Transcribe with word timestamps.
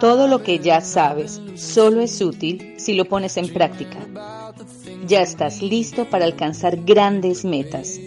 Todo 0.00 0.26
lo 0.26 0.42
que 0.42 0.58
ya 0.58 0.80
sabes 0.80 1.42
solo 1.56 2.00
es 2.00 2.20
útil 2.22 2.74
si 2.78 2.94
lo 2.94 3.04
pones 3.04 3.36
en 3.36 3.52
práctica. 3.52 3.98
Ya 5.06 5.20
estás 5.20 5.60
listo 5.60 6.08
para 6.08 6.24
alcanzar 6.24 6.84
grandes 6.84 7.44
metas. 7.44 8.00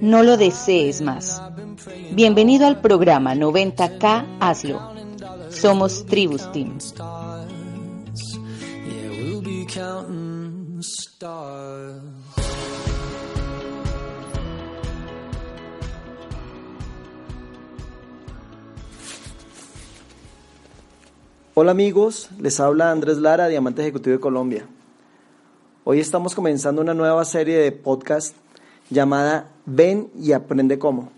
No 0.00 0.22
lo 0.22 0.36
desees 0.36 1.02
más. 1.02 1.42
Bienvenido 2.12 2.66
al 2.66 2.80
programa 2.80 3.34
90K 3.34 4.38
Hazlo. 4.38 4.80
Somos 5.50 6.06
Tribus 6.06 6.50
Team. 6.52 6.78
Hola 21.52 21.72
amigos, 21.72 22.30
les 22.38 22.60
habla 22.60 22.92
Andrés 22.92 23.18
Lara, 23.18 23.48
Diamante 23.48 23.82
Ejecutivo 23.82 24.14
de 24.14 24.20
Colombia. 24.20 24.66
Hoy 25.82 25.98
estamos 25.98 26.36
comenzando 26.36 26.80
una 26.80 26.94
nueva 26.94 27.24
serie 27.24 27.58
de 27.58 27.72
podcast 27.72 28.36
llamada 28.88 29.48
Ven 29.66 30.10
y 30.16 30.30
aprende 30.30 30.78
cómo. 30.78 31.10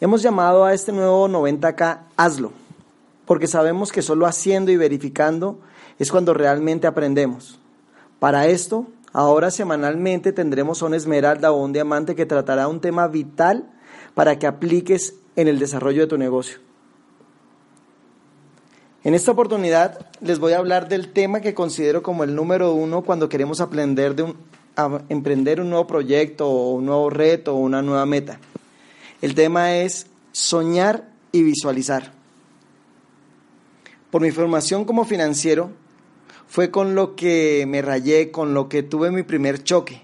Hemos 0.00 0.22
llamado 0.22 0.64
a 0.64 0.74
este 0.74 0.90
nuevo 0.90 1.28
90K 1.28 2.00
Hazlo, 2.16 2.50
porque 3.26 3.46
sabemos 3.46 3.92
que 3.92 4.02
solo 4.02 4.26
haciendo 4.26 4.72
y 4.72 4.76
verificando 4.76 5.60
es 6.00 6.10
cuando 6.10 6.34
realmente 6.34 6.88
aprendemos. 6.88 7.60
Para 8.18 8.48
esto, 8.48 8.88
ahora 9.12 9.52
semanalmente 9.52 10.32
tendremos 10.32 10.82
una 10.82 10.96
esmeralda 10.96 11.52
o 11.52 11.62
un 11.62 11.72
diamante 11.72 12.16
que 12.16 12.26
tratará 12.26 12.66
un 12.66 12.80
tema 12.80 13.06
vital 13.06 13.70
para 14.14 14.36
que 14.40 14.48
apliques 14.48 15.14
en 15.36 15.46
el 15.46 15.60
desarrollo 15.60 16.00
de 16.00 16.08
tu 16.08 16.18
negocio. 16.18 16.65
En 19.06 19.14
esta 19.14 19.30
oportunidad 19.30 20.04
les 20.20 20.40
voy 20.40 20.54
a 20.54 20.58
hablar 20.58 20.88
del 20.88 21.12
tema 21.12 21.40
que 21.40 21.54
considero 21.54 22.02
como 22.02 22.24
el 22.24 22.34
número 22.34 22.72
uno 22.72 23.02
cuando 23.02 23.28
queremos 23.28 23.60
aprender 23.60 24.16
de 24.16 24.24
un, 24.24 24.36
emprender 25.08 25.60
un 25.60 25.70
nuevo 25.70 25.86
proyecto 25.86 26.50
o 26.50 26.72
un 26.72 26.86
nuevo 26.86 27.08
reto 27.08 27.54
o 27.54 27.58
una 27.58 27.82
nueva 27.82 28.04
meta. 28.04 28.40
El 29.22 29.36
tema 29.36 29.76
es 29.76 30.08
soñar 30.32 31.08
y 31.30 31.44
visualizar. 31.44 32.10
Por 34.10 34.22
mi 34.22 34.32
formación 34.32 34.84
como 34.84 35.04
financiero, 35.04 35.70
fue 36.48 36.72
con 36.72 36.96
lo 36.96 37.14
que 37.14 37.64
me 37.68 37.82
rayé, 37.82 38.32
con 38.32 38.54
lo 38.54 38.68
que 38.68 38.82
tuve 38.82 39.12
mi 39.12 39.22
primer 39.22 39.62
choque, 39.62 40.02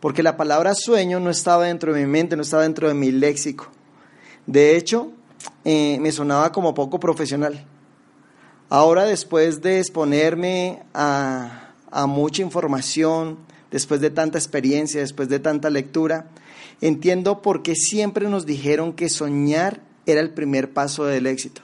porque 0.00 0.24
la 0.24 0.36
palabra 0.36 0.74
sueño 0.74 1.20
no 1.20 1.30
estaba 1.30 1.66
dentro 1.66 1.94
de 1.94 2.00
mi 2.00 2.10
mente, 2.10 2.34
no 2.34 2.42
estaba 2.42 2.64
dentro 2.64 2.88
de 2.88 2.94
mi 2.94 3.12
léxico. 3.12 3.68
De 4.48 4.76
hecho, 4.76 5.12
eh, 5.64 5.98
me 6.00 6.10
sonaba 6.10 6.50
como 6.50 6.74
poco 6.74 6.98
profesional. 6.98 7.64
Ahora 8.70 9.04
después 9.04 9.60
de 9.60 9.78
exponerme 9.78 10.80
a, 10.94 11.60
mucha 12.08 12.42
información, 12.42 13.36
después 13.70 14.00
de 14.00 14.10
tanta 14.10 14.38
experiencia, 14.38 15.00
después 15.00 15.28
de 15.28 15.38
tanta 15.38 15.70
lectura, 15.70 16.30
entiendo 16.80 17.42
por 17.42 17.62
qué 17.62 17.74
siempre 17.76 18.28
nos 18.28 18.46
dijeron 18.46 18.94
que 18.94 19.08
soñar 19.08 19.80
era 20.06 20.20
el 20.20 20.30
primer 20.30 20.72
paso 20.72 21.04
del 21.04 21.26
éxito. 21.26 21.60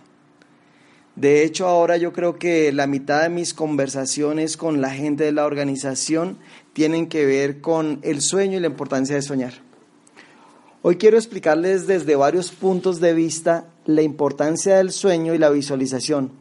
De 1.17 1.43
hecho, 1.43 1.67
ahora 1.67 1.97
yo 1.97 2.13
creo 2.13 2.39
que 2.39 2.71
la 2.71 2.87
mitad 2.87 3.23
de 3.23 3.29
mis 3.31 3.55
conversaciones 3.55 4.57
con 4.57 4.81
la 4.81 4.91
gente 4.91 5.25
de 5.25 5.33
la 5.33 5.47
organización 5.47 6.39
tienen 6.75 7.09
que 7.09 7.27
ver 7.27 7.61
con 7.61 7.99
el 8.03 8.21
sueño 8.21 8.59
y 8.59 8.61
la 8.61 8.69
importancia 8.69 9.17
de 9.17 9.23
soñar. 9.23 9.55
Hoy 10.83 10.97
quiero 10.97 11.17
explicarles 11.17 11.87
desde 11.87 12.15
varios 12.15 12.53
puntos 12.53 13.01
de 13.01 13.15
vista 13.15 13.67
la 13.85 14.03
importancia 14.03 14.77
del 14.77 14.93
sueño 14.93 15.35
y 15.35 15.39
la 15.39 15.51
visualización 15.51 16.40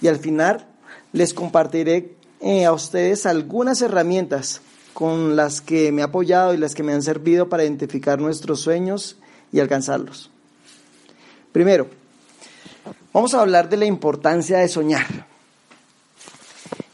y 0.00 0.08
al 0.08 0.18
final 0.18 0.66
les 1.12 1.34
compartiré 1.34 2.14
eh, 2.40 2.64
a 2.64 2.72
ustedes 2.72 3.26
algunas 3.26 3.82
herramientas 3.82 4.62
con 4.94 5.36
las 5.36 5.60
que 5.60 5.92
me 5.92 6.02
he 6.02 6.04
apoyado 6.04 6.54
y 6.54 6.56
las 6.56 6.74
que 6.74 6.82
me 6.82 6.92
han 6.92 7.02
servido 7.02 7.48
para 7.48 7.64
identificar 7.64 8.20
nuestros 8.20 8.60
sueños 8.60 9.16
y 9.52 9.60
alcanzarlos. 9.60 10.30
Primero, 11.52 11.88
vamos 13.12 13.34
a 13.34 13.40
hablar 13.40 13.68
de 13.68 13.76
la 13.76 13.86
importancia 13.86 14.58
de 14.58 14.68
soñar. 14.68 15.26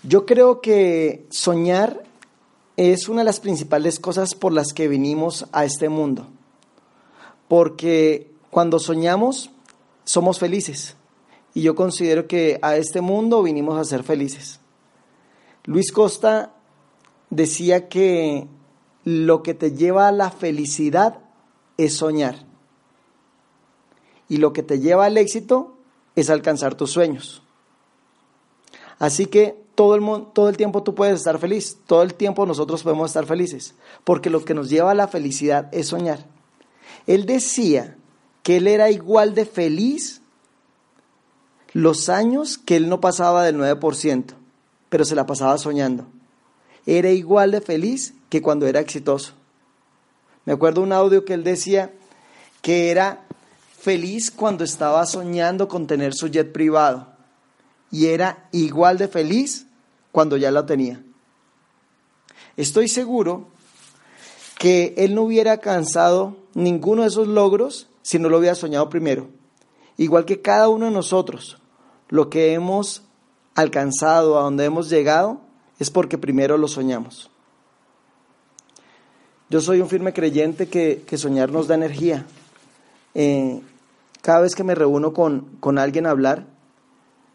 Yo 0.03 0.25
creo 0.25 0.61
que 0.61 1.27
soñar 1.31 2.03
es 2.77 3.09
una 3.09 3.23
de 3.23 3.27
las 3.27 3.41
principales 3.41 3.99
cosas 3.99 4.35
por 4.35 4.53
las 4.53 4.73
que 4.73 4.89
vinimos 4.89 5.47
a 5.53 5.65
este 5.65 5.89
mundo. 5.89 6.29
Porque 7.49 8.31
cuando 8.51 8.79
soñamos, 8.79 9.51
somos 10.05 10.39
felices 10.39 10.97
y 11.57 11.63
yo 11.63 11.75
considero 11.75 12.29
que 12.29 12.59
a 12.61 12.77
este 12.77 13.01
mundo 13.01 13.43
vinimos 13.43 13.79
a 13.79 13.85
ser 13.85 14.03
felices. 14.03 14.61
Luis 15.65 15.91
Costa 15.91 16.53
decía 17.31 17.89
que 17.89 18.47
lo 19.05 19.43
que 19.43 19.55
te 19.55 19.73
lleva 19.73 20.07
a 20.07 20.13
la 20.13 20.31
felicidad 20.31 21.19
es 21.79 21.95
soñar 21.95 22.45
y 24.29 24.37
lo 24.37 24.53
que 24.53 24.63
te 24.63 24.81
lleva 24.81 25.07
al 25.07 25.17
éxito 25.17 25.79
es 26.15 26.29
alcanzar 26.29 26.75
tus 26.75 26.91
sueños. 26.91 27.43
Así 28.99 29.25
que 29.25 29.59
todo 29.75 29.95
el, 29.95 30.27
todo 30.35 30.51
el 30.51 30.59
tiempo 30.59 30.83
tú 30.83 30.95
puedes 30.95 31.21
estar 31.21 31.39
feliz, 31.39 31.79
todo 31.87 32.03
el 32.03 32.13
tiempo 32.13 32.45
nosotros 32.45 32.83
podemos 32.83 33.09
estar 33.09 33.25
felices, 33.25 33.75
porque 34.05 34.29
lo 34.29 34.45
que 34.45 34.53
nos 34.53 34.69
lleva 34.69 34.91
a 34.91 34.95
la 34.95 35.09
felicidad 35.09 35.71
es 35.73 35.87
soñar. 35.87 36.27
Él 37.07 37.25
decía 37.25 37.97
que 38.43 38.59
él 38.59 38.67
era 38.67 38.91
igual 38.91 39.35
de 39.35 39.47
feliz 39.47 40.21
los 41.73 42.09
años 42.09 42.59
que 42.59 42.77
él 42.77 42.89
no 42.89 43.01
pasaba 43.01 43.45
del 43.45 43.57
9%, 43.57 44.35
pero 44.89 45.05
se 45.05 45.15
la 45.15 45.27
pasaba 45.27 45.59
soñando. 45.59 46.07
Era 46.87 47.11
igual 47.11 47.51
de 47.51 47.61
feliz 47.61 48.15
que 48.29 48.43
cuando 48.43 48.67
era 48.67 48.81
exitoso. 48.81 49.33
Me 50.45 50.53
acuerdo 50.53 50.81
un 50.81 50.93
audio 50.93 51.25
que 51.25 51.35
él 51.35 51.45
decía 51.45 51.93
que 52.63 52.91
era 52.91 53.25
feliz 53.79 54.31
cuando 54.31 54.65
estaba 54.65 55.05
soñando 55.07 55.69
con 55.69 55.87
tener 55.87 56.15
su 56.15 56.29
jet 56.29 56.53
privado 56.53 57.09
y 57.91 58.07
era 58.07 58.49
igual 58.53 58.99
de 58.99 59.09
feliz 59.09 59.67
cuando 60.13 60.37
ya 60.37 60.51
lo 60.51 60.65
tenía. 60.65 61.03
Estoy 62.57 62.89
seguro 62.89 63.49
que 64.59 64.95
él 64.97 65.15
no 65.15 65.23
hubiera 65.23 65.53
alcanzado 65.53 66.37
ninguno 66.55 67.03
de 67.03 67.09
esos 67.09 67.29
logros 67.29 67.89
si 68.03 68.19
no 68.19 68.29
lo 68.29 68.39
hubiera 68.39 68.55
soñado 68.55 68.89
primero. 68.89 69.29
Igual 69.97 70.25
que 70.25 70.43
cada 70.43 70.69
uno 70.69 70.87
de 70.87 70.91
nosotros, 70.91 71.59
lo 72.09 72.29
que 72.29 72.53
hemos 72.53 73.03
alcanzado, 73.55 74.39
a 74.39 74.43
donde 74.43 74.65
hemos 74.65 74.91
llegado, 74.91 75.41
es 75.79 75.91
porque 75.91 76.19
primero 76.19 76.59
lo 76.59 76.69
soñamos. 76.69 77.31
Yo 79.49 79.61
soy 79.61 79.81
un 79.81 79.89
firme 79.89 80.13
creyente 80.13 80.69
que, 80.69 81.05
soñar 81.17 81.51
nos 81.51 81.69
da 81.69 81.75
energía. 81.75 82.27
Eh, 83.15 83.61
cada 84.21 84.41
vez 84.41 84.55
que 84.55 84.65
me 84.65 84.75
reúno 84.75 85.13
con, 85.13 85.57
con 85.61 85.79
alguien 85.79 86.07
a 86.07 86.11
hablar, 86.11 86.47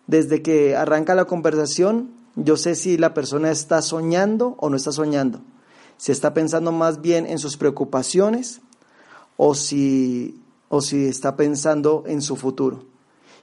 desde 0.07 0.41
que 0.41 0.75
arranca 0.75 1.15
la 1.15 1.25
conversación, 1.25 2.11
yo 2.35 2.57
sé 2.57 2.75
si 2.75 2.97
la 2.97 3.13
persona 3.13 3.49
está 3.51 3.81
soñando 3.81 4.55
o 4.59 4.69
no 4.69 4.75
está 4.75 4.91
soñando. 4.91 5.41
Si 5.97 6.11
está 6.11 6.33
pensando 6.33 6.71
más 6.71 7.01
bien 7.01 7.25
en 7.25 7.39
sus 7.39 7.57
preocupaciones 7.57 8.61
o 9.37 9.55
si, 9.55 10.40
o 10.73 10.79
si 10.79 11.05
está 11.05 11.35
pensando 11.35 12.05
en 12.07 12.21
su 12.21 12.37
futuro. 12.37 12.85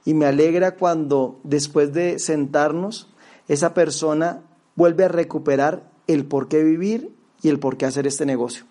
Y 0.03 0.15
me 0.15 0.25
alegra 0.25 0.75
cuando 0.75 1.39
después 1.43 1.93
de 1.93 2.17
sentarnos, 2.17 3.07
esa 3.47 3.75
persona 3.75 4.41
vuelve 4.75 5.05
a 5.05 5.09
recuperar 5.09 5.91
el 6.07 6.25
por 6.25 6.47
qué 6.47 6.63
vivir 6.63 7.13
y 7.43 7.49
el 7.49 7.59
por 7.59 7.77
qué 7.77 7.85
hacer 7.85 8.07
este 8.07 8.25
negocio. 8.25 8.65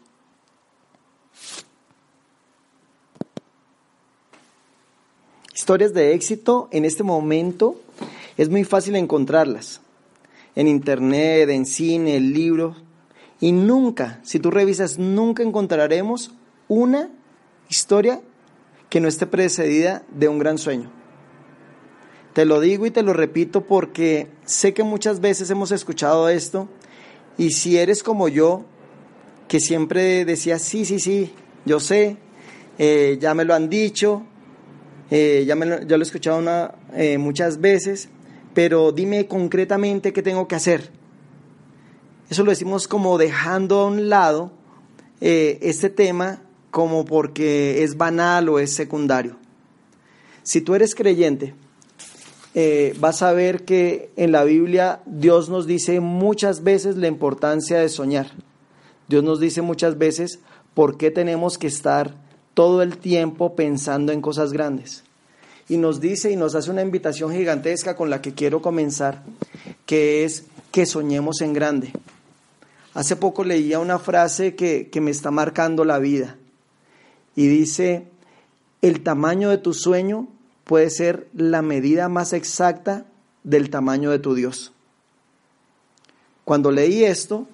Historias 5.54 5.94
de 5.94 6.14
éxito 6.14 6.68
en 6.72 6.84
este 6.84 7.04
momento 7.04 7.80
es 8.36 8.48
muy 8.48 8.64
fácil 8.64 8.96
encontrarlas. 8.96 9.80
En 10.56 10.66
internet, 10.66 11.48
en 11.50 11.64
cine, 11.64 12.16
en 12.16 12.32
libros. 12.32 12.76
Y 13.38 13.52
nunca, 13.52 14.18
si 14.24 14.40
tú 14.40 14.50
revisas, 14.50 14.98
nunca 14.98 15.44
encontraremos 15.44 16.32
una 16.66 17.10
historia 17.68 18.20
que 18.88 19.00
no 19.00 19.08
esté 19.08 19.26
precedida 19.26 20.02
de 20.10 20.28
un 20.28 20.38
gran 20.38 20.58
sueño. 20.58 20.90
Te 22.32 22.44
lo 22.44 22.60
digo 22.60 22.86
y 22.86 22.90
te 22.90 23.02
lo 23.02 23.12
repito 23.12 23.66
porque 23.66 24.28
sé 24.44 24.72
que 24.72 24.82
muchas 24.82 25.20
veces 25.20 25.50
hemos 25.50 25.72
escuchado 25.72 26.28
esto 26.28 26.68
y 27.36 27.50
si 27.50 27.78
eres 27.78 28.02
como 28.02 28.28
yo, 28.28 28.64
que 29.48 29.60
siempre 29.60 30.24
decía, 30.24 30.58
sí, 30.58 30.84
sí, 30.84 31.00
sí, 31.00 31.32
yo 31.64 31.80
sé, 31.80 32.16
eh, 32.78 33.18
ya 33.20 33.34
me 33.34 33.44
lo 33.44 33.54
han 33.54 33.68
dicho, 33.68 34.22
eh, 35.10 35.44
ya, 35.46 35.56
me 35.56 35.66
lo, 35.66 35.76
he 35.76 36.02
escuchado 36.02 36.42
eh, 36.94 37.18
muchas 37.18 37.60
veces, 37.60 38.08
pero 38.54 38.92
dime 38.92 39.26
concretamente 39.26 40.12
qué 40.12 40.22
tengo 40.22 40.46
que 40.46 40.56
hacer. 40.56 40.90
Eso 42.30 42.44
lo 42.44 42.50
decimos 42.50 42.86
como 42.88 43.18
dejando 43.18 43.80
a 43.80 43.86
un 43.86 44.08
lado 44.08 44.52
este 45.20 45.90
tema 45.90 46.42
como 46.70 47.04
porque 47.04 47.82
es 47.82 47.96
banal 47.96 48.48
o 48.48 48.58
es 48.58 48.74
secundario. 48.74 49.36
Si 50.42 50.60
tú 50.60 50.74
eres 50.74 50.94
creyente, 50.94 51.54
eh, 52.54 52.96
vas 52.98 53.22
a 53.22 53.32
ver 53.32 53.64
que 53.64 54.10
en 54.16 54.32
la 54.32 54.44
Biblia 54.44 55.00
Dios 55.06 55.48
nos 55.48 55.66
dice 55.66 56.00
muchas 56.00 56.62
veces 56.62 56.96
la 56.96 57.06
importancia 57.06 57.78
de 57.78 57.88
soñar. 57.88 58.30
Dios 59.08 59.22
nos 59.22 59.40
dice 59.40 59.62
muchas 59.62 59.98
veces 59.98 60.40
por 60.74 60.96
qué 60.96 61.10
tenemos 61.10 61.58
que 61.58 61.66
estar 61.66 62.14
todo 62.54 62.82
el 62.82 62.96
tiempo 62.96 63.54
pensando 63.54 64.12
en 64.12 64.22
cosas 64.22 64.52
grandes. 64.52 65.04
Y 65.68 65.76
nos 65.76 66.00
dice 66.00 66.30
y 66.30 66.36
nos 66.36 66.54
hace 66.54 66.70
una 66.70 66.82
invitación 66.82 67.32
gigantesca 67.32 67.94
con 67.94 68.08
la 68.08 68.22
que 68.22 68.32
quiero 68.32 68.62
comenzar, 68.62 69.22
que 69.84 70.24
es 70.24 70.44
que 70.72 70.86
soñemos 70.86 71.42
en 71.42 71.52
grande. 71.52 71.92
Hace 72.94 73.16
poco 73.16 73.44
leía 73.44 73.78
una 73.78 73.98
frase 73.98 74.54
que, 74.54 74.88
que 74.88 75.02
me 75.02 75.10
está 75.10 75.30
marcando 75.30 75.84
la 75.84 75.98
vida 75.98 76.37
y 77.38 77.46
dice, 77.46 78.08
el 78.82 79.04
tamaño 79.04 79.48
de 79.50 79.58
tu 79.58 79.72
sueño 79.72 80.26
puede 80.64 80.90
ser 80.90 81.28
la 81.32 81.62
medida 81.62 82.08
más 82.08 82.32
exacta 82.32 83.06
del 83.44 83.70
tamaño 83.70 84.10
de 84.10 84.18
tu 84.18 84.34
Dios. 84.34 84.72
Cuando 86.44 86.72
leí 86.72 87.04
esto, 87.04 87.46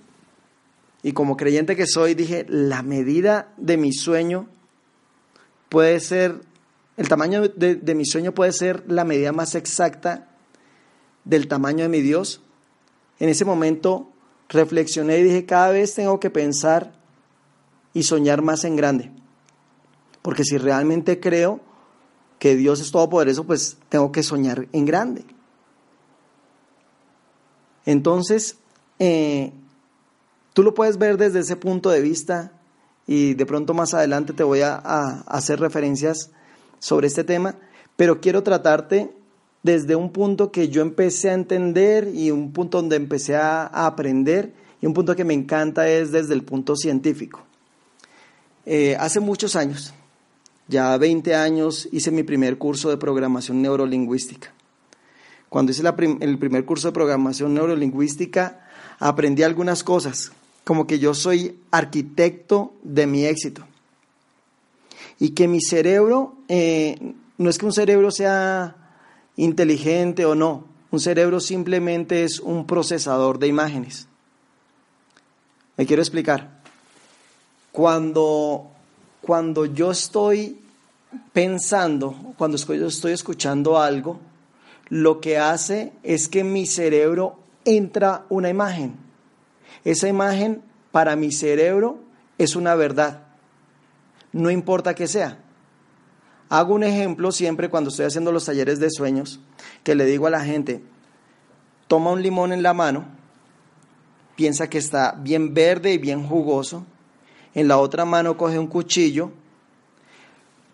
y 1.02 1.12
como 1.12 1.36
creyente 1.36 1.76
que 1.76 1.86
soy, 1.86 2.14
dije, 2.14 2.46
la 2.48 2.82
medida 2.82 3.52
de 3.58 3.76
mi 3.76 3.92
sueño 3.92 4.46
puede 5.68 6.00
ser, 6.00 6.40
el 6.96 7.10
tamaño 7.10 7.46
de, 7.46 7.74
de, 7.74 7.94
mi 7.94 8.06
sueño 8.06 8.32
puede 8.32 8.52
ser 8.52 8.90
la 8.90 9.04
medida 9.04 9.32
más 9.32 9.54
exacta 9.54 10.30
del 11.26 11.46
tamaño 11.46 11.82
de 11.82 11.90
mi 11.90 12.00
Dios. 12.00 12.40
En 13.20 13.28
ese 13.28 13.44
momento 13.44 14.10
reflexioné 14.48 15.18
y 15.18 15.24
dije, 15.24 15.44
cada 15.44 15.72
vez 15.72 15.94
tengo 15.94 16.20
que 16.20 16.30
pensar 16.30 16.94
y 17.92 18.04
soñar 18.04 18.40
más 18.40 18.64
en 18.64 18.76
grande. 18.76 19.23
Porque 20.24 20.42
si 20.42 20.56
realmente 20.56 21.20
creo 21.20 21.60
que 22.38 22.56
Dios 22.56 22.80
es 22.80 22.90
todopoderoso, 22.90 23.44
pues 23.44 23.76
tengo 23.90 24.10
que 24.10 24.22
soñar 24.22 24.66
en 24.72 24.86
grande. 24.86 25.22
Entonces, 27.84 28.56
eh, 28.98 29.52
tú 30.54 30.62
lo 30.62 30.72
puedes 30.72 30.96
ver 30.96 31.18
desde 31.18 31.40
ese 31.40 31.56
punto 31.56 31.90
de 31.90 32.00
vista 32.00 32.52
y 33.06 33.34
de 33.34 33.44
pronto 33.44 33.74
más 33.74 33.92
adelante 33.92 34.32
te 34.32 34.44
voy 34.44 34.62
a, 34.62 34.76
hacer 35.26 35.60
referencias 35.60 36.30
sobre 36.78 37.08
este 37.08 37.22
tema, 37.22 37.56
pero 37.94 38.22
quiero 38.22 38.42
tratarte 38.42 39.14
desde 39.62 39.94
un 39.94 40.10
punto 40.10 40.50
que 40.50 40.70
yo 40.70 40.80
empecé 40.80 41.28
a 41.28 41.34
entender 41.34 42.08
y 42.14 42.30
un 42.30 42.50
punto 42.50 42.78
donde 42.78 42.96
empecé 42.96 43.36
a, 43.36 43.66
a 43.66 43.84
aprender 43.84 44.54
y 44.80 44.86
un 44.86 44.94
punto 44.94 45.14
que 45.14 45.24
me 45.24 45.34
encanta 45.34 45.86
es 45.86 46.12
desde 46.12 46.32
el 46.32 46.44
punto 46.44 46.76
científico. 46.76 47.42
Eh, 48.64 48.96
hace 48.98 49.20
muchos 49.20 49.54
años, 49.54 49.92
ya 50.68 50.96
20 50.96 51.34
años 51.34 51.88
hice 51.92 52.10
mi 52.10 52.22
primer 52.22 52.58
curso 52.58 52.90
de 52.90 52.96
programación 52.96 53.60
neurolingüística. 53.62 54.52
Cuando 55.48 55.72
hice 55.72 55.82
el 56.20 56.38
primer 56.38 56.64
curso 56.64 56.88
de 56.88 56.92
programación 56.92 57.54
neurolingüística, 57.54 58.66
aprendí 58.98 59.42
algunas 59.42 59.84
cosas, 59.84 60.32
como 60.64 60.86
que 60.86 60.98
yo 60.98 61.14
soy 61.14 61.60
arquitecto 61.70 62.72
de 62.82 63.06
mi 63.06 63.24
éxito. 63.24 63.64
Y 65.20 65.30
que 65.30 65.46
mi 65.46 65.60
cerebro, 65.60 66.34
eh, 66.48 67.14
no 67.38 67.50
es 67.50 67.58
que 67.58 67.66
un 67.66 67.72
cerebro 67.72 68.10
sea 68.10 68.76
inteligente 69.36 70.24
o 70.24 70.34
no, 70.34 70.64
un 70.90 71.00
cerebro 71.00 71.40
simplemente 71.40 72.24
es 72.24 72.40
un 72.40 72.66
procesador 72.66 73.38
de 73.38 73.46
imágenes. 73.46 74.08
Me 75.76 75.86
quiero 75.86 76.02
explicar. 76.02 76.62
Cuando 77.72 78.73
cuando 79.24 79.64
yo 79.64 79.90
estoy 79.90 80.58
pensando, 81.32 82.34
cuando 82.36 82.56
estoy 82.56 83.12
escuchando 83.12 83.78
algo, 83.78 84.20
lo 84.90 85.20
que 85.20 85.38
hace 85.38 85.92
es 86.02 86.28
que 86.28 86.44
mi 86.44 86.66
cerebro 86.66 87.38
entra 87.64 88.26
una 88.28 88.50
imagen. 88.50 88.96
Esa 89.84 90.08
imagen 90.08 90.62
para 90.92 91.16
mi 91.16 91.32
cerebro 91.32 91.98
es 92.36 92.54
una 92.54 92.74
verdad, 92.74 93.22
no 94.32 94.50
importa 94.50 94.94
que 94.94 95.08
sea. 95.08 95.38
Hago 96.50 96.74
un 96.74 96.84
ejemplo 96.84 97.32
siempre 97.32 97.70
cuando 97.70 97.88
estoy 97.88 98.06
haciendo 98.06 98.30
los 98.30 98.44
talleres 98.44 98.78
de 98.78 98.90
sueños, 98.90 99.40
que 99.82 99.94
le 99.94 100.04
digo 100.04 100.26
a 100.26 100.30
la 100.30 100.44
gente, 100.44 100.82
toma 101.88 102.12
un 102.12 102.22
limón 102.22 102.52
en 102.52 102.62
la 102.62 102.74
mano, 102.74 103.06
piensa 104.36 104.68
que 104.68 104.78
está 104.78 105.12
bien 105.12 105.54
verde 105.54 105.94
y 105.94 105.98
bien 105.98 106.26
jugoso, 106.26 106.84
en 107.54 107.68
la 107.68 107.78
otra 107.78 108.04
mano 108.04 108.36
coge 108.36 108.58
un 108.58 108.66
cuchillo, 108.66 109.30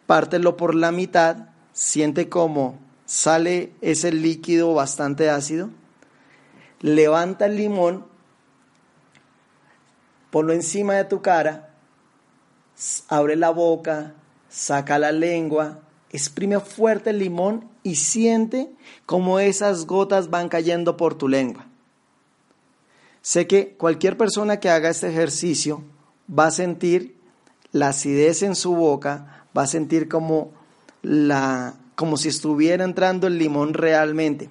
pártelo 0.06 0.56
por 0.56 0.74
la 0.74 0.90
mitad, 0.92 1.48
siente 1.72 2.28
cómo 2.28 2.78
sale 3.04 3.72
ese 3.80 4.12
líquido 4.12 4.74
bastante 4.74 5.30
ácido, 5.30 5.70
levanta 6.80 7.46
el 7.46 7.56
limón, 7.56 8.06
ponlo 10.30 10.52
encima 10.52 10.94
de 10.94 11.04
tu 11.04 11.20
cara, 11.20 11.74
abre 13.08 13.36
la 13.36 13.50
boca, 13.50 14.14
saca 14.48 14.98
la 14.98 15.12
lengua, 15.12 15.80
exprime 16.10 16.60
fuerte 16.60 17.10
el 17.10 17.18
limón 17.18 17.68
y 17.82 17.96
siente 17.96 18.70
cómo 19.06 19.38
esas 19.38 19.86
gotas 19.86 20.30
van 20.30 20.48
cayendo 20.48 20.96
por 20.96 21.14
tu 21.14 21.28
lengua. 21.28 21.66
Sé 23.22 23.46
que 23.46 23.74
cualquier 23.76 24.16
persona 24.16 24.60
que 24.60 24.70
haga 24.70 24.88
este 24.88 25.08
ejercicio 25.08 25.84
va 26.30 26.46
a 26.46 26.50
sentir 26.50 27.16
la 27.72 27.88
acidez 27.88 28.42
en 28.42 28.54
su 28.54 28.74
boca, 28.74 29.44
va 29.56 29.62
a 29.62 29.66
sentir 29.66 30.08
como, 30.08 30.52
la, 31.02 31.74
como 31.94 32.16
si 32.16 32.28
estuviera 32.28 32.84
entrando 32.84 33.26
el 33.26 33.38
limón 33.38 33.74
realmente. 33.74 34.50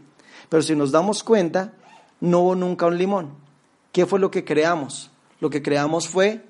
Pero 0.49 0.63
si 0.63 0.75
nos 0.75 0.91
damos 0.91 1.23
cuenta, 1.23 1.73
no 2.21 2.39
hubo 2.41 2.55
nunca 2.55 2.85
un 2.85 2.97
limón. 2.97 3.33
¿Qué 3.91 4.05
fue 4.05 4.19
lo 4.19 4.31
que 4.31 4.43
creamos? 4.43 5.11
Lo 5.39 5.49
que 5.49 5.61
creamos 5.61 6.07
fue 6.07 6.43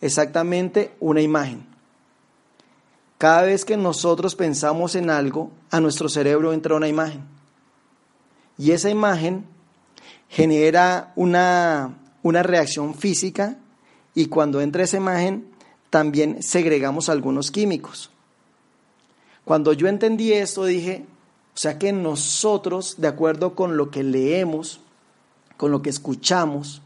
exactamente 0.00 0.94
una 1.00 1.20
imagen. 1.20 1.66
Cada 3.18 3.42
vez 3.42 3.64
que 3.64 3.76
nosotros 3.76 4.34
pensamos 4.34 4.94
en 4.94 5.10
algo, 5.10 5.50
a 5.70 5.80
nuestro 5.80 6.08
cerebro 6.08 6.52
entra 6.52 6.76
una 6.76 6.88
imagen. 6.88 7.24
Y 8.58 8.72
esa 8.72 8.90
imagen 8.90 9.46
genera 10.28 11.12
una, 11.16 11.98
una 12.22 12.42
reacción 12.42 12.94
física 12.94 13.58
y 14.16 14.26
cuando 14.26 14.62
entra 14.62 14.82
esa 14.82 14.96
imagen 14.96 15.46
también 15.90 16.42
segregamos 16.42 17.10
algunos 17.10 17.50
químicos. 17.52 18.10
Cuando 19.44 19.74
yo 19.74 19.88
entendí 19.88 20.32
esto 20.32 20.64
dije, 20.64 21.04
o 21.54 21.58
sea 21.58 21.78
que 21.78 21.92
nosotros, 21.92 22.96
de 22.98 23.08
acuerdo 23.08 23.54
con 23.54 23.76
lo 23.76 23.90
que 23.90 24.02
leemos, 24.02 24.80
con 25.58 25.70
lo 25.70 25.82
que 25.82 25.90
escuchamos, 25.90 26.80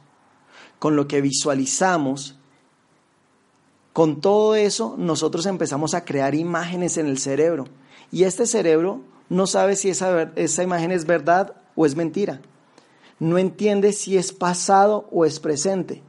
con 0.80 0.96
lo 0.96 1.06
que 1.06 1.20
visualizamos, 1.20 2.36
con 3.92 4.20
todo 4.20 4.56
eso 4.56 4.96
nosotros 4.98 5.46
empezamos 5.46 5.94
a 5.94 6.04
crear 6.04 6.34
imágenes 6.34 6.98
en 6.98 7.06
el 7.06 7.18
cerebro. 7.18 7.68
Y 8.10 8.24
este 8.24 8.44
cerebro 8.44 9.02
no 9.28 9.46
sabe 9.46 9.76
si 9.76 9.88
esa, 9.88 10.32
esa 10.34 10.64
imagen 10.64 10.90
es 10.90 11.06
verdad 11.06 11.54
o 11.76 11.86
es 11.86 11.94
mentira. 11.94 12.40
No 13.20 13.38
entiende 13.38 13.92
si 13.92 14.16
es 14.16 14.32
pasado 14.32 15.08
o 15.12 15.24
es 15.24 15.38
presente. 15.38 16.02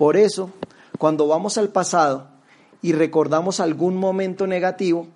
Por 0.00 0.16
eso, 0.16 0.48
cuando 0.96 1.26
vamos 1.26 1.58
al 1.58 1.68
pasado 1.68 2.28
y 2.80 2.92
recordamos 2.92 3.60
algún 3.60 3.98
momento 3.98 4.46
negativo, 4.46 5.08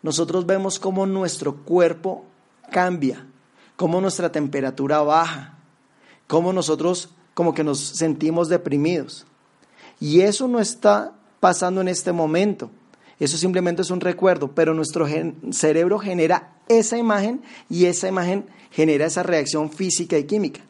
nosotros 0.00 0.46
vemos 0.46 0.78
cómo 0.78 1.04
nuestro 1.04 1.56
cuerpo 1.56 2.24
cambia, 2.70 3.26
cómo 3.76 4.00
nuestra 4.00 4.32
temperatura 4.32 5.02
baja, 5.02 5.58
cómo 6.26 6.54
nosotros 6.54 7.10
como 7.34 7.52
que 7.52 7.62
nos 7.62 7.80
sentimos 7.80 8.48
deprimidos. 8.48 9.26
Y 10.00 10.22
eso 10.22 10.48
no 10.48 10.58
está 10.58 11.12
pasando 11.38 11.82
en 11.82 11.88
este 11.88 12.10
momento. 12.10 12.70
Eso 13.18 13.36
simplemente 13.36 13.82
es 13.82 13.90
un 13.90 14.00
recuerdo, 14.00 14.52
pero 14.52 14.72
nuestro 14.72 15.06
cerebro 15.50 15.98
genera 15.98 16.54
esa 16.66 16.96
imagen 16.96 17.42
y 17.68 17.84
esa 17.84 18.08
imagen 18.08 18.46
genera 18.70 19.04
esa 19.04 19.22
reacción 19.22 19.70
física 19.70 20.16
y 20.16 20.24
química. 20.24 20.62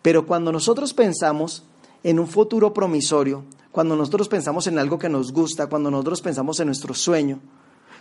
Pero 0.00 0.26
cuando 0.26 0.50
nosotros 0.50 0.94
pensamos 0.94 1.64
en 2.04 2.20
un 2.20 2.28
futuro 2.28 2.72
promisorio, 2.72 3.44
cuando 3.72 3.96
nosotros 3.96 4.28
pensamos 4.28 4.68
en 4.68 4.78
algo 4.78 4.98
que 4.98 5.08
nos 5.08 5.32
gusta, 5.32 5.66
cuando 5.66 5.90
nosotros 5.90 6.20
pensamos 6.22 6.60
en 6.60 6.66
nuestro 6.66 6.94
sueño, 6.94 7.40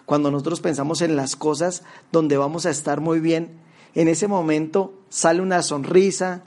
cuando 0.06 0.30
nosotros 0.30 0.60
pensamos 0.60 1.02
en 1.02 1.16
las 1.16 1.36
cosas 1.36 1.82
donde 2.12 2.38
vamos 2.38 2.68
a 2.68 2.70
estar 2.70 3.02
muy 3.02 3.20
bien, 3.20 3.60
en 3.96 4.08
ese 4.08 4.28
momento 4.28 4.94
sale 5.10 5.42
una 5.42 5.64
sonrisa, 5.64 6.44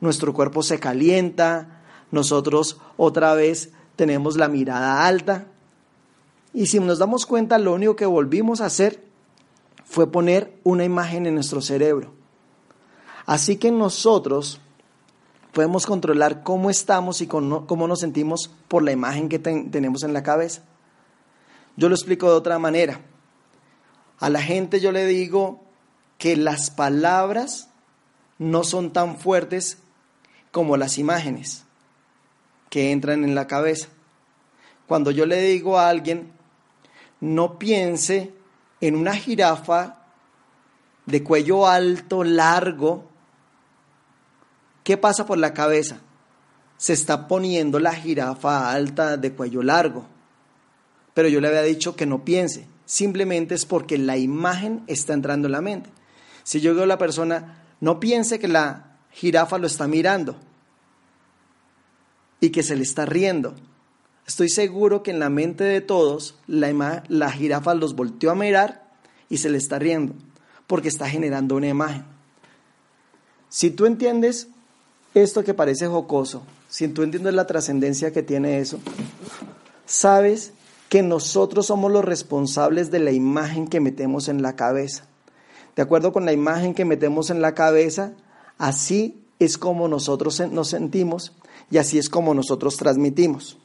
nuestro 0.00 0.32
cuerpo 0.32 0.62
se 0.62 0.78
calienta, 0.78 1.82
nosotros 2.10 2.78
otra 2.96 3.34
vez 3.34 3.72
tenemos 3.96 4.36
la 4.36 4.48
mirada 4.48 5.06
alta. 5.06 5.48
Y 6.54 6.66
si 6.66 6.78
nos 6.78 6.98
damos 6.98 7.26
cuenta, 7.26 7.58
lo 7.58 7.74
único 7.74 7.96
que 7.96 8.06
volvimos 8.06 8.60
a 8.60 8.66
hacer 8.66 9.04
fue 9.84 10.10
poner 10.10 10.58
una 10.62 10.84
imagen 10.84 11.26
en 11.26 11.34
nuestro 11.34 11.60
cerebro. 11.60 12.12
Así 13.26 13.56
que 13.56 13.70
nosotros 13.70 14.60
podemos 15.52 15.86
controlar 15.86 16.42
cómo 16.42 16.70
estamos 16.70 17.20
y 17.20 17.26
cómo 17.26 17.88
nos 17.88 18.00
sentimos 18.00 18.50
por 18.68 18.82
la 18.82 18.92
imagen 18.92 19.28
que 19.28 19.38
tenemos 19.38 20.02
en 20.02 20.12
la 20.12 20.22
cabeza. 20.22 20.62
Yo 21.76 21.88
lo 21.88 21.94
explico 21.94 22.28
de 22.28 22.36
otra 22.36 22.58
manera. 22.58 23.00
A 24.18 24.28
la 24.28 24.42
gente 24.42 24.80
yo 24.80 24.92
le 24.92 25.06
digo, 25.06 25.60
que 26.20 26.36
las 26.36 26.70
palabras 26.70 27.70
no 28.38 28.62
son 28.62 28.92
tan 28.92 29.16
fuertes 29.16 29.78
como 30.52 30.76
las 30.76 30.98
imágenes 30.98 31.64
que 32.68 32.92
entran 32.92 33.24
en 33.24 33.34
la 33.34 33.46
cabeza. 33.46 33.88
Cuando 34.86 35.10
yo 35.12 35.24
le 35.24 35.40
digo 35.40 35.78
a 35.78 35.88
alguien, 35.88 36.30
no 37.20 37.58
piense 37.58 38.34
en 38.82 38.96
una 38.96 39.14
jirafa 39.14 40.04
de 41.06 41.24
cuello 41.24 41.66
alto, 41.66 42.22
largo, 42.22 43.09
¿qué 44.90 44.96
pasa 44.96 45.24
por 45.24 45.38
la 45.38 45.54
cabeza? 45.54 46.00
Se 46.76 46.92
está 46.92 47.28
poniendo 47.28 47.78
la 47.78 47.94
jirafa 47.94 48.72
alta 48.72 49.16
de 49.16 49.32
cuello 49.32 49.62
largo. 49.62 50.04
Pero 51.14 51.28
yo 51.28 51.40
le 51.40 51.46
había 51.46 51.62
dicho 51.62 51.94
que 51.94 52.06
no 52.06 52.24
piense, 52.24 52.66
simplemente 52.86 53.54
es 53.54 53.66
porque 53.66 53.98
la 53.98 54.16
imagen 54.16 54.82
está 54.88 55.12
entrando 55.12 55.46
en 55.46 55.52
la 55.52 55.60
mente. 55.60 55.90
Si 56.42 56.60
yo 56.60 56.72
digo 56.72 56.82
a 56.82 56.88
la 56.88 56.98
persona, 56.98 57.62
no 57.78 58.00
piense 58.00 58.40
que 58.40 58.48
la 58.48 58.96
jirafa 59.12 59.58
lo 59.58 59.68
está 59.68 59.86
mirando 59.86 60.34
y 62.40 62.50
que 62.50 62.64
se 62.64 62.74
le 62.74 62.82
está 62.82 63.06
riendo. 63.06 63.54
Estoy 64.26 64.48
seguro 64.48 65.04
que 65.04 65.12
en 65.12 65.20
la 65.20 65.30
mente 65.30 65.62
de 65.62 65.82
todos 65.82 66.34
la, 66.48 67.04
la 67.06 67.30
jirafa 67.30 67.74
los 67.74 67.94
volteó 67.94 68.32
a 68.32 68.34
mirar 68.34 68.90
y 69.28 69.36
se 69.36 69.50
le 69.50 69.58
está 69.58 69.78
riendo, 69.78 70.16
porque 70.66 70.88
está 70.88 71.08
generando 71.08 71.54
una 71.54 71.68
imagen. 71.68 72.04
Si 73.48 73.70
tú 73.70 73.86
entiendes 73.86 74.48
esto 75.14 75.44
que 75.44 75.54
parece 75.54 75.86
jocoso, 75.86 76.42
si 76.68 76.88
tú 76.88 77.02
entiendes 77.02 77.34
la 77.34 77.46
trascendencia 77.46 78.12
que 78.12 78.22
tiene 78.22 78.58
eso, 78.58 78.78
sabes 79.86 80.52
que 80.88 81.02
nosotros 81.02 81.66
somos 81.66 81.90
los 81.90 82.04
responsables 82.04 82.90
de 82.90 82.98
la 82.98 83.12
imagen 83.12 83.68
que 83.68 83.80
metemos 83.80 84.28
en 84.28 84.42
la 84.42 84.56
cabeza. 84.56 85.06
De 85.76 85.82
acuerdo 85.82 86.12
con 86.12 86.24
la 86.24 86.32
imagen 86.32 86.74
que 86.74 86.84
metemos 86.84 87.30
en 87.30 87.40
la 87.40 87.54
cabeza, 87.54 88.12
así 88.58 89.22
es 89.38 89.56
como 89.56 89.88
nosotros 89.88 90.40
nos 90.50 90.68
sentimos 90.68 91.32
y 91.70 91.78
así 91.78 91.98
es 91.98 92.08
como 92.08 92.34
nosotros 92.34 92.76
transmitimos. 92.76 93.58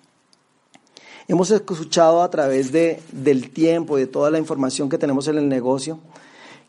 Hemos 1.28 1.50
escuchado 1.50 2.22
a 2.22 2.30
través 2.30 2.72
de, 2.72 3.02
del 3.12 3.50
tiempo 3.50 3.98
y 3.98 4.02
de 4.02 4.08
toda 4.08 4.30
la 4.30 4.38
información 4.38 4.90
que 4.90 5.00
tenemos 5.00 5.28
en 5.28 5.40
el 5.40 5.50
negocio 5.50 6.00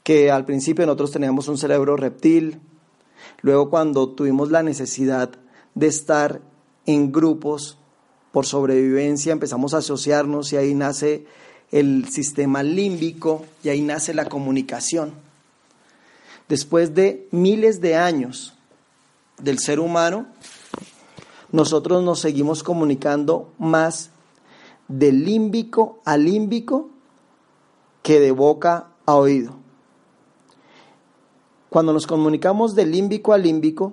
que 0.03 0.31
al 0.31 0.47
principio 0.47 0.87
nosotros 0.87 1.11
teníamos 1.11 1.49
un 1.49 1.59
cerebro 1.59 1.97
reptil, 1.97 2.61
luego 3.43 3.71
cuando 3.71 4.09
tuvimos 4.09 4.51
la 4.51 4.63
necesidad 4.63 5.31
de 5.75 5.87
estar 5.87 6.41
en 6.87 7.13
grupos 7.13 7.79
por 8.33 8.47
sobrevivencia 8.47 9.33
empezamos 9.33 9.75
a 9.75 9.79
asociarnos 9.79 10.53
y 10.53 10.57
ahí 10.57 10.75
nace 10.75 11.27
el 11.73 12.09
sistema 12.11 12.63
límbico 12.63 13.45
y 13.63 13.71
ahí 13.71 13.83
nace 13.83 14.15
la 14.15 14.27
comunicación. 14.27 15.13
Después 16.49 16.95
de 16.95 17.29
miles 17.33 17.81
de 17.81 17.97
años 17.97 18.55
del 19.39 19.59
ser 19.59 19.81
humano, 19.81 20.27
nosotros 21.51 22.03
nos 22.03 22.21
seguimos 22.21 22.63
comunicando 22.63 23.53
más 23.59 24.11
de 24.89 25.13
límbico 25.13 26.01
a 26.05 26.17
límbico 26.17 26.91
que 28.03 28.21
de 28.21 28.31
boca 28.31 28.89
a 29.07 29.15
oído. 29.15 29.66
Cuando 31.77 31.93
nos 31.93 32.07
comunicamos 32.07 32.75
de 32.75 32.87
límbico 32.87 33.35
a 33.35 33.37
límbico, 33.37 33.93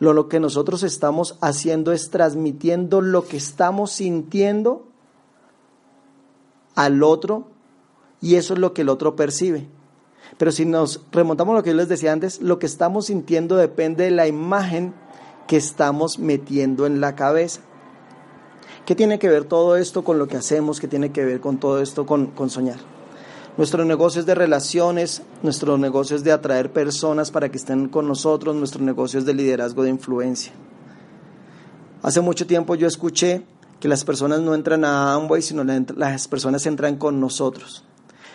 lo, 0.00 0.14
lo 0.14 0.28
que 0.28 0.40
nosotros 0.40 0.82
estamos 0.82 1.38
haciendo 1.40 1.92
es 1.92 2.10
transmitiendo 2.10 3.00
lo 3.00 3.24
que 3.24 3.36
estamos 3.36 3.92
sintiendo 3.92 4.88
al 6.74 7.04
otro 7.04 7.46
y 8.20 8.34
eso 8.34 8.54
es 8.54 8.58
lo 8.58 8.74
que 8.74 8.82
el 8.82 8.88
otro 8.88 9.14
percibe. 9.14 9.68
Pero 10.38 10.50
si 10.50 10.64
nos 10.64 11.02
remontamos 11.12 11.52
a 11.52 11.58
lo 11.58 11.62
que 11.62 11.70
yo 11.70 11.76
les 11.76 11.88
decía 11.88 12.10
antes, 12.10 12.42
lo 12.42 12.58
que 12.58 12.66
estamos 12.66 13.06
sintiendo 13.06 13.54
depende 13.54 14.02
de 14.02 14.10
la 14.10 14.26
imagen 14.26 14.92
que 15.46 15.56
estamos 15.56 16.18
metiendo 16.18 16.84
en 16.84 17.00
la 17.00 17.14
cabeza. 17.14 17.60
¿Qué 18.86 18.96
tiene 18.96 19.20
que 19.20 19.28
ver 19.28 19.44
todo 19.44 19.76
esto 19.76 20.02
con 20.02 20.18
lo 20.18 20.26
que 20.26 20.36
hacemos? 20.36 20.80
¿Qué 20.80 20.88
tiene 20.88 21.12
que 21.12 21.24
ver 21.24 21.40
con 21.40 21.58
todo 21.58 21.80
esto 21.80 22.06
con, 22.06 22.26
con 22.32 22.50
soñar? 22.50 22.99
Nuestro 23.60 23.84
negocio 23.84 24.20
es 24.20 24.26
de 24.26 24.34
relaciones, 24.34 25.20
nuestro 25.42 25.76
negocio 25.76 26.16
es 26.16 26.24
de 26.24 26.32
atraer 26.32 26.72
personas 26.72 27.30
para 27.30 27.50
que 27.50 27.58
estén 27.58 27.90
con 27.90 28.08
nosotros, 28.08 28.56
nuestro 28.56 28.82
negocio 28.82 29.18
es 29.18 29.26
de 29.26 29.34
liderazgo 29.34 29.82
de 29.82 29.90
influencia. 29.90 30.50
Hace 32.00 32.22
mucho 32.22 32.46
tiempo 32.46 32.74
yo 32.74 32.86
escuché 32.86 33.42
que 33.78 33.86
las 33.86 34.02
personas 34.02 34.40
no 34.40 34.54
entran 34.54 34.82
a 34.86 35.12
Amway, 35.12 35.42
sino 35.42 35.62
las 35.62 36.26
personas 36.26 36.64
entran 36.64 36.96
con 36.96 37.20
nosotros. 37.20 37.84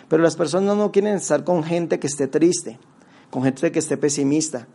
Pero 0.08 0.22
las 0.22 0.36
personas 0.36 0.76
no 0.76 0.92
quieren 0.92 1.16
estar 1.16 1.42
con 1.42 1.64
gente 1.64 1.98
que 1.98 2.06
esté 2.06 2.28
triste, 2.28 2.78
con 3.28 3.42
gente 3.42 3.72
que 3.72 3.80
esté 3.80 3.96
pesimista, 3.96 4.68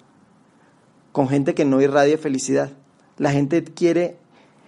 con 1.14 1.30
gente 1.30 1.56
que 1.56 1.64
no 1.64 1.80
irradie 1.80 2.18
felicidad. 2.18 2.72
La 3.18 3.32
gente 3.32 3.64
quiere 3.64 4.18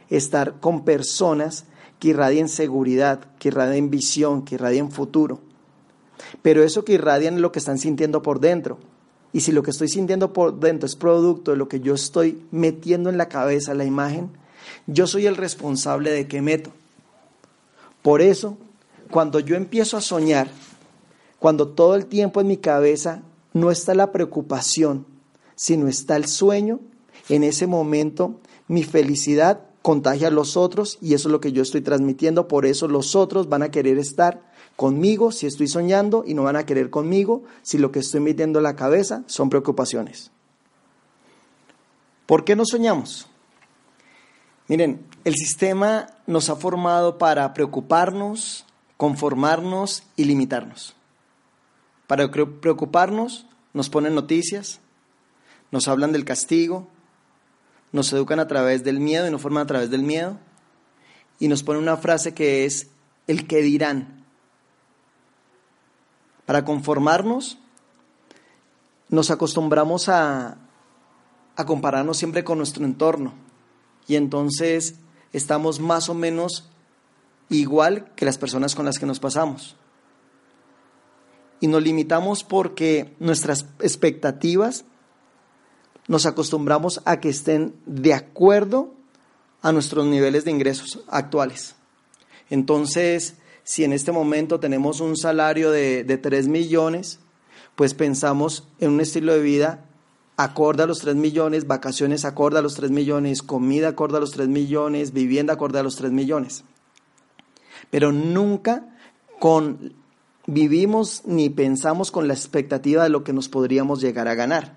estar 0.10 0.62
con 0.62 0.86
personas 0.86 1.66
que 2.00 2.08
irradien 2.08 2.48
seguridad, 2.48 3.20
que 3.38 3.50
irradien 3.50 3.90
visión, 3.90 4.46
que 4.46 4.56
irradien 4.56 4.90
futuro. 4.90 5.42
Pero 6.42 6.64
eso 6.64 6.86
que 6.86 6.94
irradian 6.94 7.36
es 7.36 7.42
lo 7.42 7.52
que 7.52 7.60
están 7.60 7.78
sintiendo 7.78 8.22
por 8.22 8.40
dentro. 8.40 8.78
Y 9.34 9.42
si 9.42 9.52
lo 9.52 9.64
que 9.64 9.72
estoy 9.72 9.90
sintiendo 9.90 10.32
por 10.32 10.60
dentro 10.60 10.86
es 10.86 10.96
producto 10.96 11.52
de 11.52 11.58
lo 11.58 11.68
que 11.68 11.80
yo 11.80 11.96
estoy 11.96 12.42
metiendo 12.52 13.10
en 13.10 13.18
la 13.18 13.30
cabeza, 13.30 13.74
la 13.74 13.86
imagen, 13.86 14.30
yo 14.86 15.08
soy 15.08 15.26
el 15.26 15.36
responsable 15.36 16.12
de 16.12 16.28
qué 16.28 16.42
meto. 16.42 16.72
Por 18.02 18.22
eso, 18.22 18.58
cuando 19.10 19.40
yo 19.40 19.56
empiezo 19.56 19.98
a 19.98 20.02
soñar, 20.02 20.50
cuando 21.40 21.70
todo 21.70 21.96
el 21.96 22.06
tiempo 22.06 22.42
en 22.42 22.48
mi 22.48 22.58
cabeza 22.58 23.24
no 23.54 23.72
está 23.72 23.94
la 23.94 24.12
preocupación, 24.12 25.06
sino 25.56 25.88
está 25.88 26.16
el 26.16 26.26
sueño, 26.26 26.80
en 27.30 27.44
ese 27.44 27.68
momento 27.68 28.40
mi 28.68 28.84
felicidad 28.84 29.62
contagia 29.82 30.30
a 30.30 30.32
los 30.32 30.58
otros 30.58 30.98
y 31.02 31.14
eso 31.14 31.28
es 31.28 31.32
lo 31.32 31.42
que 31.42 31.52
yo 31.52 31.62
estoy 31.62 31.82
transmitiendo, 31.82 32.48
por 32.48 32.66
eso 32.66 32.88
los 32.88 33.16
otros 33.16 33.50
van 33.50 33.64
a 33.64 33.72
querer 33.72 33.98
estar 33.98 34.53
conmigo 34.76 35.32
si 35.32 35.46
estoy 35.46 35.68
soñando 35.68 36.24
y 36.26 36.34
no 36.34 36.44
van 36.44 36.56
a 36.56 36.66
querer 36.66 36.90
conmigo 36.90 37.44
si 37.62 37.78
lo 37.78 37.92
que 37.92 38.00
estoy 38.00 38.20
metiendo 38.20 38.60
en 38.60 38.64
la 38.64 38.76
cabeza 38.76 39.24
son 39.28 39.50
preocupaciones. 39.50 40.32
¿Por 42.26 42.46
qué 42.46 42.56
no 42.56 42.64
soñamos? 42.66 43.28
Miren, 44.68 45.06
el 45.26 45.36
sistema 45.36 46.08
nos 46.26 46.50
ha 46.50 46.56
formado 46.56 47.18
para 47.18 47.54
preocuparnos, 47.54 48.66
conformarnos 48.98 50.04
y 50.16 50.24
limitarnos. 50.24 50.96
Para 52.08 52.32
preocuparnos 52.32 53.46
nos 53.74 53.90
ponen 53.90 54.16
noticias, 54.16 54.80
nos 55.72 55.88
hablan 55.88 56.12
del 56.12 56.26
castigo, 56.26 56.88
nos 57.92 58.12
educan 58.14 58.40
a 58.40 58.48
través 58.48 58.84
del 58.84 59.00
miedo 59.00 59.28
y 59.28 59.32
nos 59.32 59.42
forman 59.42 59.64
a 59.64 59.68
través 59.68 59.90
del 59.90 60.04
miedo, 60.04 60.38
y 61.40 61.48
nos 61.48 61.64
ponen 61.64 61.82
una 61.82 61.98
frase 61.98 62.34
que 62.34 62.66
es 62.66 62.88
el 63.28 63.48
que 63.48 63.62
dirán. 63.62 64.23
Para 66.54 66.66
conformarnos, 66.66 67.58
nos 69.10 69.32
acostumbramos 69.32 70.08
a, 70.08 70.60
a 71.56 71.66
compararnos 71.66 72.16
siempre 72.16 72.44
con 72.44 72.60
nuestro 72.60 72.86
entorno, 72.86 73.34
y 74.08 74.18
entonces 74.18 75.00
estamos 75.32 75.80
más 75.80 76.10
o 76.10 76.14
menos 76.14 76.70
igual 77.50 78.14
que 78.16 78.26
las 78.26 78.38
personas 78.38 78.76
con 78.76 78.86
las 78.86 79.00
que 79.00 79.08
nos 79.08 79.20
pasamos. 79.20 79.78
Y 81.60 81.66
nos 81.66 81.82
limitamos 81.82 82.44
porque 82.44 83.16
nuestras 83.18 83.66
expectativas 83.80 84.86
nos 86.08 86.28
acostumbramos 86.28 87.02
a 87.06 87.20
que 87.20 87.30
estén 87.30 87.74
de 87.88 88.14
acuerdo 88.14 88.94
a 89.64 89.72
nuestros 89.72 90.06
niveles 90.06 90.46
de 90.46 90.52
ingresos 90.52 91.04
actuales. 91.08 91.76
Entonces, 92.52 93.38
si 93.64 93.84
en 93.84 93.94
este 93.94 94.12
momento 94.12 94.60
tenemos 94.60 95.00
un 95.00 95.16
salario 95.16 95.72
de, 95.72 96.04
de 96.04 96.18
3 96.18 96.48
millones, 96.48 97.20
pues 97.76 97.94
pensamos 97.94 98.68
en 98.80 98.92
un 98.92 99.02
estilo 99.02 99.34
de 99.34 99.42
vida 99.42 99.86
acorde 100.38 100.84
a 100.84 100.88
los 100.88 101.00
3 101.00 101.16
millones, 101.16 101.68
vacaciones 101.68 102.26
acorde 102.26 102.60
a 102.60 102.62
los 102.62 102.76
3 102.76 102.92
millones, 102.92 103.42
comida 103.42 103.90
acorde 103.90 104.18
a 104.18 104.20
los 104.20 104.32
3 104.32 104.48
millones, 104.48 105.14
vivienda 105.14 105.54
acorde 105.54 105.80
a 105.80 105.84
los 105.84 105.96
3 105.96 106.12
millones. 106.12 106.64
Pero 107.90 108.12
nunca 108.12 108.96
con 109.40 109.94
vivimos 110.46 111.22
ni 111.26 111.50
pensamos 111.50 112.12
con 112.12 112.28
la 112.28 112.34
expectativa 112.34 113.04
de 113.04 113.10
lo 113.10 113.24
que 113.24 113.34
nos 113.34 113.50
podríamos 113.50 114.02
llegar 114.02 114.28
a 114.28 114.36
ganar. 114.36 114.76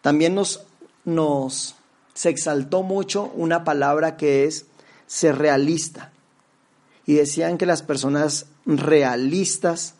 También 0.00 0.34
nos, 0.34 1.74
se 2.14 2.28
exaltó 2.28 2.82
mucho 2.82 3.30
una 3.34 3.64
palabra 3.64 4.16
que 4.16 4.44
es 4.44 4.66
ser 5.06 5.38
realista. 5.38 6.12
Y 7.06 7.14
decían 7.14 7.56
que 7.56 7.66
las 7.66 7.82
personas 7.82 8.46
realistas 8.66 9.94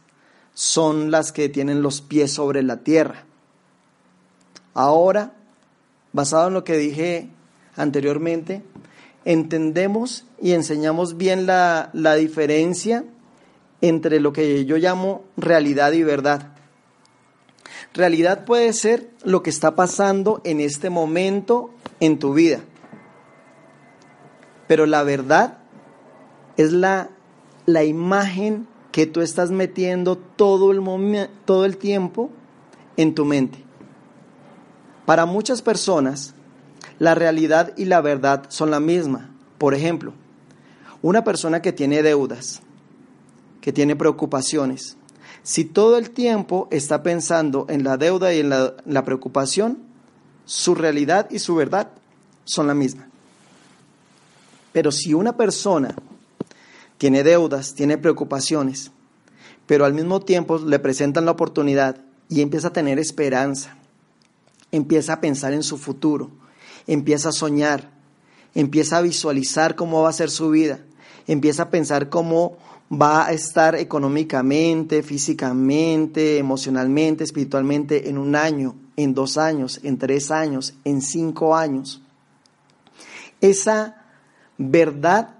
son 0.54 1.10
las 1.10 1.32
que 1.32 1.48
tienen 1.48 1.82
los 1.82 2.00
pies 2.00 2.32
sobre 2.32 2.62
la 2.62 2.78
tierra. 2.78 3.24
Ahora, 4.74 5.34
basado 6.12 6.48
en 6.48 6.54
lo 6.54 6.64
que 6.64 6.76
dije 6.76 7.28
anteriormente, 7.76 8.62
entendemos 9.24 10.24
y 10.40 10.52
enseñamos 10.52 11.16
bien 11.16 11.46
la, 11.46 11.90
la 11.92 12.14
diferencia 12.14 13.04
entre 13.80 14.20
lo 14.20 14.32
que 14.32 14.64
yo 14.64 14.76
llamo 14.78 15.24
realidad 15.36 15.92
y 15.92 16.02
verdad. 16.02 16.54
Realidad 17.92 18.44
puede 18.44 18.72
ser 18.72 19.10
lo 19.24 19.42
que 19.42 19.50
está 19.50 19.74
pasando 19.74 20.40
en 20.44 20.60
este 20.60 20.90
momento 20.90 21.70
en 22.00 22.18
tu 22.18 22.34
vida. 22.34 22.60
Pero 24.68 24.86
la 24.86 25.02
verdad 25.02 25.58
es 26.56 26.72
la, 26.72 27.10
la 27.66 27.84
imagen 27.84 28.66
que 28.92 29.06
tú 29.06 29.20
estás 29.20 29.50
metiendo 29.50 30.16
todo 30.16 30.72
el, 30.72 31.28
todo 31.44 31.64
el 31.64 31.76
tiempo 31.76 32.30
en 32.96 33.14
tu 33.14 33.24
mente. 33.24 33.62
Para 35.04 35.26
muchas 35.26 35.62
personas, 35.62 36.34
la 36.98 37.14
realidad 37.14 37.74
y 37.76 37.84
la 37.84 38.00
verdad 38.00 38.46
son 38.48 38.70
la 38.70 38.80
misma. 38.80 39.30
Por 39.58 39.74
ejemplo, 39.74 40.14
una 41.02 41.24
persona 41.24 41.60
que 41.60 41.72
tiene 41.72 42.02
deudas, 42.02 42.62
que 43.60 43.72
tiene 43.72 43.96
preocupaciones, 43.96 44.96
si 45.42 45.64
todo 45.64 45.98
el 45.98 46.10
tiempo 46.10 46.66
está 46.70 47.02
pensando 47.02 47.66
en 47.68 47.84
la 47.84 47.96
deuda 47.96 48.34
y 48.34 48.40
en 48.40 48.48
la, 48.48 48.74
la 48.84 49.04
preocupación, 49.04 49.78
su 50.44 50.74
realidad 50.74 51.28
y 51.30 51.38
su 51.38 51.54
verdad 51.54 51.90
son 52.44 52.66
la 52.66 52.74
misma. 52.74 53.08
Pero 54.72 54.90
si 54.90 55.14
una 55.14 55.36
persona 55.36 55.94
tiene 56.98 57.22
deudas, 57.22 57.74
tiene 57.74 57.98
preocupaciones, 57.98 58.90
pero 59.66 59.84
al 59.84 59.94
mismo 59.94 60.20
tiempo 60.20 60.58
le 60.58 60.78
presentan 60.78 61.24
la 61.24 61.32
oportunidad 61.32 62.00
y 62.28 62.40
empieza 62.40 62.68
a 62.68 62.72
tener 62.72 62.98
esperanza, 62.98 63.76
empieza 64.72 65.14
a 65.14 65.20
pensar 65.20 65.52
en 65.52 65.62
su 65.62 65.78
futuro, 65.78 66.30
empieza 66.86 67.30
a 67.30 67.32
soñar, 67.32 67.90
empieza 68.54 68.98
a 68.98 69.02
visualizar 69.02 69.76
cómo 69.76 70.02
va 70.02 70.10
a 70.10 70.14
ser 70.14 70.30
su 70.30 70.50
vida, 70.50 70.80
empieza 71.26 71.64
a 71.64 71.70
pensar 71.70 72.08
cómo 72.08 72.56
va 72.90 73.26
a 73.26 73.32
estar 73.32 73.74
económicamente, 73.74 75.02
físicamente, 75.02 76.38
emocionalmente, 76.38 77.24
espiritualmente 77.24 78.08
en 78.08 78.18
un 78.18 78.36
año, 78.36 78.76
en 78.96 79.12
dos 79.12 79.36
años, 79.38 79.80
en 79.82 79.98
tres 79.98 80.30
años, 80.30 80.74
en 80.84 81.02
cinco 81.02 81.56
años. 81.56 82.00
Esa 83.40 84.04
verdad 84.56 85.35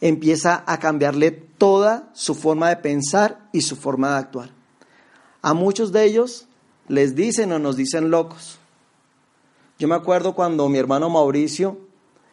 empieza 0.00 0.64
a 0.66 0.78
cambiarle 0.78 1.30
toda 1.30 2.10
su 2.14 2.34
forma 2.34 2.68
de 2.68 2.76
pensar 2.76 3.48
y 3.52 3.60
su 3.62 3.76
forma 3.76 4.12
de 4.12 4.16
actuar. 4.16 4.50
A 5.42 5.54
muchos 5.54 5.92
de 5.92 6.04
ellos 6.04 6.46
les 6.88 7.14
dicen 7.14 7.52
o 7.52 7.58
nos 7.58 7.76
dicen 7.76 8.10
locos. 8.10 8.58
Yo 9.78 9.88
me 9.88 9.94
acuerdo 9.94 10.34
cuando 10.34 10.68
mi 10.68 10.78
hermano 10.78 11.08
Mauricio 11.08 11.78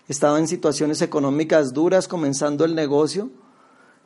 estaba 0.08 0.40
en 0.40 0.48
situaciones 0.48 1.02
económicas 1.02 1.74
duras 1.74 2.08
comenzando 2.08 2.66
el 2.66 2.76
negocio, 2.76 3.30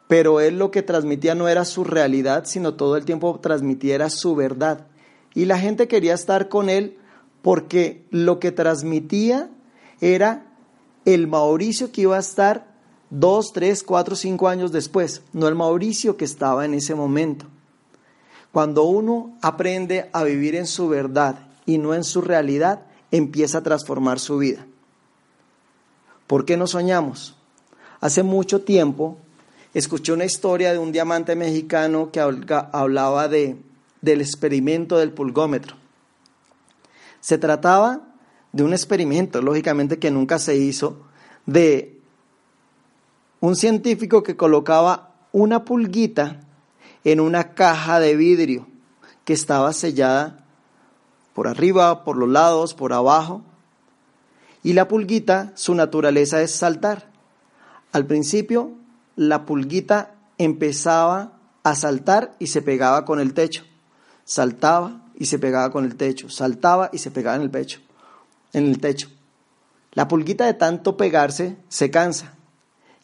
pero 0.07 0.39
él 0.41 0.57
lo 0.57 0.71
que 0.71 0.81
transmitía 0.81 1.35
no 1.35 1.47
era 1.47 1.63
su 1.65 1.83
realidad, 1.83 2.43
sino 2.45 2.73
todo 2.73 2.97
el 2.97 3.05
tiempo 3.05 3.39
transmitía 3.41 4.09
su 4.09 4.35
verdad. 4.35 4.87
Y 5.33 5.45
la 5.45 5.57
gente 5.57 5.87
quería 5.87 6.13
estar 6.13 6.49
con 6.49 6.69
él 6.69 6.97
porque 7.41 8.05
lo 8.09 8.39
que 8.39 8.51
transmitía 8.51 9.49
era 10.01 10.51
el 11.05 11.27
Mauricio 11.27 11.91
que 11.91 12.01
iba 12.01 12.17
a 12.17 12.19
estar 12.19 12.70
dos, 13.11 13.51
tres, 13.53 13.83
cuatro, 13.83 14.15
cinco 14.15 14.47
años 14.47 14.71
después, 14.71 15.21
no 15.33 15.47
el 15.47 15.53
Mauricio 15.53 16.17
que 16.17 16.25
estaba 16.25 16.65
en 16.65 16.73
ese 16.73 16.95
momento. 16.95 17.45
Cuando 18.51 18.83
uno 18.83 19.37
aprende 19.41 20.09
a 20.13 20.23
vivir 20.23 20.55
en 20.55 20.65
su 20.65 20.89
verdad 20.89 21.47
y 21.65 21.77
no 21.77 21.93
en 21.93 22.03
su 22.03 22.21
realidad, 22.21 22.85
empieza 23.11 23.59
a 23.59 23.63
transformar 23.63 24.19
su 24.19 24.37
vida. 24.39 24.65
¿Por 26.25 26.45
qué 26.45 26.57
no 26.57 26.65
soñamos? 26.65 27.35
Hace 27.99 28.23
mucho 28.23 28.61
tiempo 28.61 29.17
escuché 29.73 30.13
una 30.13 30.25
historia 30.25 30.71
de 30.71 30.79
un 30.79 30.91
diamante 30.91 31.35
mexicano 31.35 32.11
que 32.11 32.19
hablaba 32.19 33.27
de, 33.27 33.57
del 34.01 34.21
experimento 34.21 34.97
del 34.97 35.11
pulgómetro. 35.11 35.75
Se 37.19 37.37
trataba 37.37 38.01
de 38.53 38.63
un 38.63 38.73
experimento, 38.73 39.41
lógicamente 39.41 39.99
que 39.99 40.11
nunca 40.11 40.39
se 40.39 40.55
hizo, 40.55 41.03
de 41.45 42.00
un 43.41 43.57
científico 43.57 44.23
que 44.23 44.37
colocaba 44.37 45.11
una 45.33 45.65
pulguita 45.65 46.39
en 47.03 47.19
una 47.19 47.53
caja 47.53 47.99
de 47.99 48.15
vidrio 48.15 48.67
que 49.25 49.33
estaba 49.33 49.73
sellada 49.73 50.45
por 51.33 51.47
arriba, 51.47 52.05
por 52.05 52.15
los 52.15 52.29
lados, 52.29 52.73
por 52.73 52.93
abajo. 52.93 53.41
Y 54.63 54.73
la 54.73 54.87
pulguita, 54.87 55.51
su 55.55 55.75
naturaleza 55.75 56.41
es 56.41 56.55
saltar. 56.55 57.09
Al 57.91 58.05
principio, 58.05 58.71
la 59.15 59.45
pulguita 59.45 60.15
empezaba 60.37 61.33
a 61.63 61.75
saltar 61.75 62.35
y 62.39 62.47
se 62.47 62.61
pegaba 62.61 63.03
con 63.03 63.19
el 63.19 63.33
techo. 63.33 63.65
Saltaba 64.23 65.01
y 65.15 65.25
se 65.25 65.39
pegaba 65.39 65.71
con 65.71 65.83
el 65.83 65.97
techo. 65.97 66.29
Saltaba 66.29 66.89
y 66.93 66.99
se 66.99 67.11
pegaba 67.11 67.35
en 67.35 67.41
el 67.41 67.51
pecho 67.51 67.81
en 68.53 68.67
el 68.67 68.79
techo. 68.79 69.09
La 69.93 70.07
pulguita 70.07 70.45
de 70.45 70.53
tanto 70.53 70.97
pegarse 70.97 71.57
se 71.69 71.91
cansa 71.91 72.33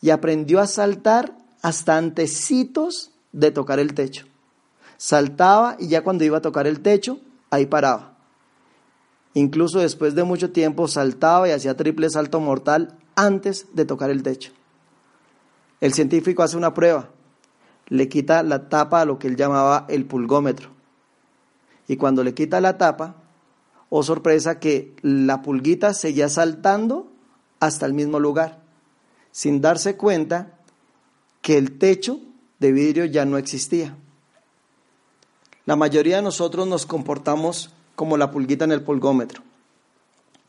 y 0.01 0.09
aprendió 0.09 0.59
a 0.59 0.67
saltar 0.67 1.37
hasta 1.61 1.97
antecitos 1.97 3.11
de 3.31 3.51
tocar 3.51 3.79
el 3.79 3.93
techo. 3.93 4.25
Saltaba 4.97 5.75
y 5.79 5.87
ya 5.87 6.03
cuando 6.03 6.23
iba 6.23 6.37
a 6.37 6.41
tocar 6.41 6.67
el 6.67 6.81
techo, 6.81 7.19
ahí 7.49 7.65
paraba. 7.65 8.17
Incluso 9.33 9.79
después 9.79 10.15
de 10.15 10.23
mucho 10.23 10.51
tiempo 10.51 10.87
saltaba 10.87 11.47
y 11.47 11.51
hacía 11.51 11.77
triple 11.77 12.09
salto 12.09 12.39
mortal 12.39 12.97
antes 13.15 13.67
de 13.73 13.85
tocar 13.85 14.09
el 14.09 14.23
techo. 14.23 14.51
El 15.79 15.93
científico 15.93 16.41
hace 16.41 16.57
una 16.57 16.73
prueba, 16.73 17.09
le 17.87 18.09
quita 18.09 18.41
la 18.43 18.67
tapa 18.69 19.01
a 19.01 19.05
lo 19.05 19.19
que 19.19 19.27
él 19.27 19.35
llamaba 19.35 19.85
el 19.89 20.05
pulgómetro. 20.05 20.69
Y 21.87 21.97
cuando 21.97 22.23
le 22.23 22.33
quita 22.33 22.59
la 22.61 22.77
tapa, 22.77 23.15
oh 23.89 24.03
sorpresa 24.03 24.59
que 24.59 24.95
la 25.01 25.41
pulguita 25.41 25.93
seguía 25.93 26.29
saltando 26.29 27.11
hasta 27.59 27.85
el 27.85 27.93
mismo 27.93 28.19
lugar, 28.19 28.59
sin 29.37 29.61
darse 29.61 29.97
cuenta 29.97 30.57
que 31.43 31.59
el 31.59 31.77
techo 31.77 32.19
de 32.57 32.71
vidrio 32.71 33.05
ya 33.05 33.23
no 33.23 33.37
existía. 33.37 33.95
La 35.67 35.75
mayoría 35.75 36.15
de 36.15 36.21
nosotros 36.23 36.65
nos 36.65 36.87
comportamos 36.87 37.69
como 37.95 38.17
la 38.17 38.31
pulguita 38.31 38.65
en 38.65 38.71
el 38.71 38.81
pulgómetro. 38.81 39.43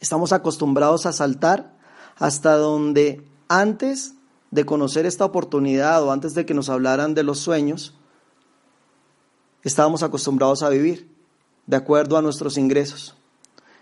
Estamos 0.01 0.33
acostumbrados 0.33 1.05
a 1.05 1.13
saltar 1.13 1.71
hasta 2.17 2.57
donde 2.57 3.23
antes 3.49 4.15
de 4.51 4.65
conocer 4.65 5.05
esta 5.05 5.27
oportunidad 5.27 6.03
o 6.03 6.11
antes 6.11 6.33
de 6.33 6.47
que 6.47 6.55
nos 6.55 6.71
hablaran 6.71 7.13
de 7.13 7.25
los 7.25 7.41
sueños, 7.41 7.93
estábamos 9.65 10.03
acostumbrados 10.03 10.63
a 10.63 10.71
vivir 10.71 11.15
de 11.67 11.77
acuerdo 11.77 12.17
a 12.17 12.23
nuestros 12.23 12.57
ingresos. 12.57 13.15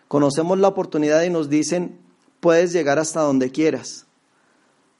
Conocemos 0.08 0.58
la 0.58 0.66
oportunidad 0.66 1.22
y 1.22 1.30
nos 1.30 1.48
dicen, 1.48 2.00
puedes 2.40 2.72
llegar 2.72 2.98
hasta 2.98 3.20
donde 3.20 3.52
quieras. 3.52 4.05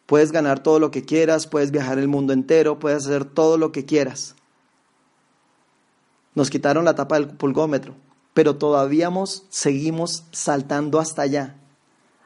Puedes 0.07 0.33
ganar 0.33 0.63
todo 0.63 0.79
lo 0.79 0.91
que 0.91 1.05
quieras, 1.05 1.47
puedes 1.47 1.71
viajar 1.71 1.99
el 1.99 2.09
mundo 2.09 2.33
entero, 2.33 2.79
puedes 2.79 3.05
hacer 3.05 3.25
todo 3.25 3.59
lo 3.59 3.73
que 3.73 3.85
quieras. 3.85 4.37
Nos 6.35 6.51
quitaron 6.51 6.85
la 6.85 6.95
tapa 6.95 7.17
del 7.17 7.29
pulgómetro, 7.29 7.95
pero 8.35 8.57
todavía 8.57 9.11
seguimos 9.49 10.25
saltando 10.31 11.01
hasta 11.01 11.23
allá, 11.23 11.57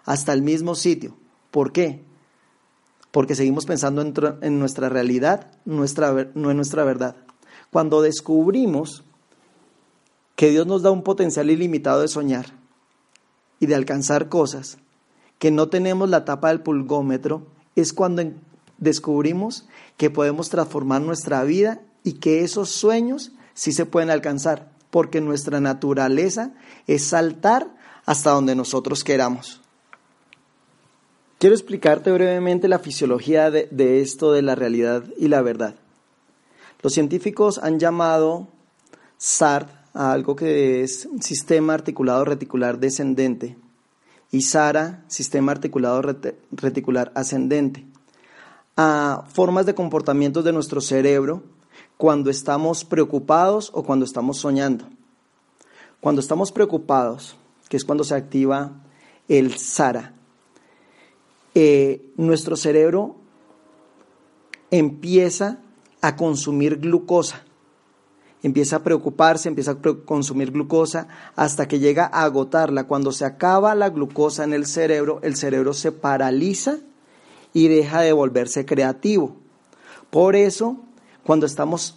hasta 0.05 0.33
el 0.33 0.43
mismo 0.43 0.75
sitio. 0.75 1.17
¿Por 1.51 1.73
qué? 1.73 2.05
Porque 3.11 3.35
seguimos 3.35 3.67
pensando 3.67 4.03
en, 4.03 4.59
nuestra 4.59 4.89
realidad, 4.89 5.51
nuestra, 5.65 6.31
no 6.35 6.51
en 6.51 6.57
nuestra 6.57 6.85
verdad. 6.85 7.17
Cuando 7.71 8.03
descubrimos 8.03 9.05
que 10.37 10.51
Dios 10.51 10.67
nos 10.67 10.83
da 10.83 10.91
un 10.91 11.03
potencial 11.03 11.51
ilimitado 11.51 12.03
de 12.03 12.09
soñar, 12.09 12.61
y 13.61 13.67
de 13.67 13.75
alcanzar 13.75 14.29
cosas, 14.29 14.79
que 15.39 15.51
no 15.51 15.69
tenemos 15.69 16.09
la 16.09 16.25
tapa 16.25 16.49
del 16.49 16.63
pulgómetro, 16.63 17.47
es 17.77 17.93
cuando 17.93 18.23
descubrimos 18.79 19.67
que 19.97 20.11
podemos 20.11 20.51
transformar 20.51 21.03
nuestra 21.03 21.45
vida 21.45 21.81
y 22.03 22.15
que 22.15 22.43
esos 22.43 22.71
sueños 22.71 23.33
sí 23.55 23.73
se 23.73 23.87
pueden 23.87 24.11
alcanzar, 24.11 24.71
porque 24.91 25.21
nuestra 25.21 25.61
naturaleza 25.61 26.53
es 26.87 27.05
saltar 27.05 27.69
hasta 28.07 28.31
donde 28.31 28.55
nosotros 28.55 29.05
queramos. 29.05 29.61
Quiero 31.39 31.55
explicarte 31.55 32.11
brevemente 32.13 32.69
la 32.69 32.79
fisiología 32.79 33.51
de, 33.51 34.01
esto 34.01 34.33
de 34.33 34.43
la 34.43 34.55
realidad 34.55 35.05
y 35.19 35.29
la 35.29 35.41
verdad. 35.41 35.75
Los 36.83 36.93
científicos 36.93 37.59
han 37.59 37.79
llamado 37.79 38.49
SART 39.17 39.69
a 39.95 40.13
algo 40.13 40.37
que 40.37 40.83
es 40.83 41.09
sistema 41.21 41.75
articulado 41.75 42.25
reticular 42.25 42.79
descendente 42.79 43.57
y 44.31 44.43
SARA, 44.43 45.05
sistema 45.09 45.53
articulado 45.53 46.03
reticular 46.53 47.11
ascendente, 47.15 47.87
a 48.77 49.25
formas 49.33 49.67
de 49.67 49.75
comportamientos 49.75 50.45
de 50.45 50.53
nuestro 50.53 50.81
cerebro 50.81 51.43
cuando 51.97 52.31
estamos 52.31 52.85
preocupados 52.85 53.71
o 53.75 53.83
cuando 53.83 54.05
estamos 54.05 54.39
soñando. 54.39 54.87
Cuando 56.01 56.21
estamos 56.21 56.51
preocupados, 56.53 57.37
que 57.69 57.77
es 57.77 57.85
cuando 57.85 58.05
se 58.05 58.15
activa 58.15 58.73
el 59.29 59.57
SARA, 59.59 60.15
eh, 61.55 62.11
nuestro 62.17 62.57
cerebro 62.57 63.17
empieza 64.71 65.59
a 66.01 66.17
consumir 66.17 66.79
glucosa 66.79 67.45
empieza 68.43 68.77
a 68.77 68.83
preocuparse, 68.83 69.49
empieza 69.49 69.73
a 69.73 69.79
consumir 70.05 70.51
glucosa 70.51 71.09
hasta 71.37 71.69
que 71.69 71.79
llega 71.79 72.07
a 72.13 72.25
agotarla. 72.25 72.85
Cuando 72.85 73.13
se 73.13 73.25
acaba 73.25 73.75
la 73.75 73.91
glucosa 73.91 74.45
en 74.45 74.53
el 74.53 74.67
cerebro, 74.67 75.21
el 75.23 75.37
cerebro 75.37 75.75
se 75.75 75.93
paraliza 75.93 76.79
y 77.53 77.69
deja 77.69 78.01
de 78.01 78.13
volverse 78.13 78.65
creativo. 78.65 79.37
Por 80.11 80.37
eso, 80.37 80.77
cuando 81.25 81.47
estamos 81.47 81.97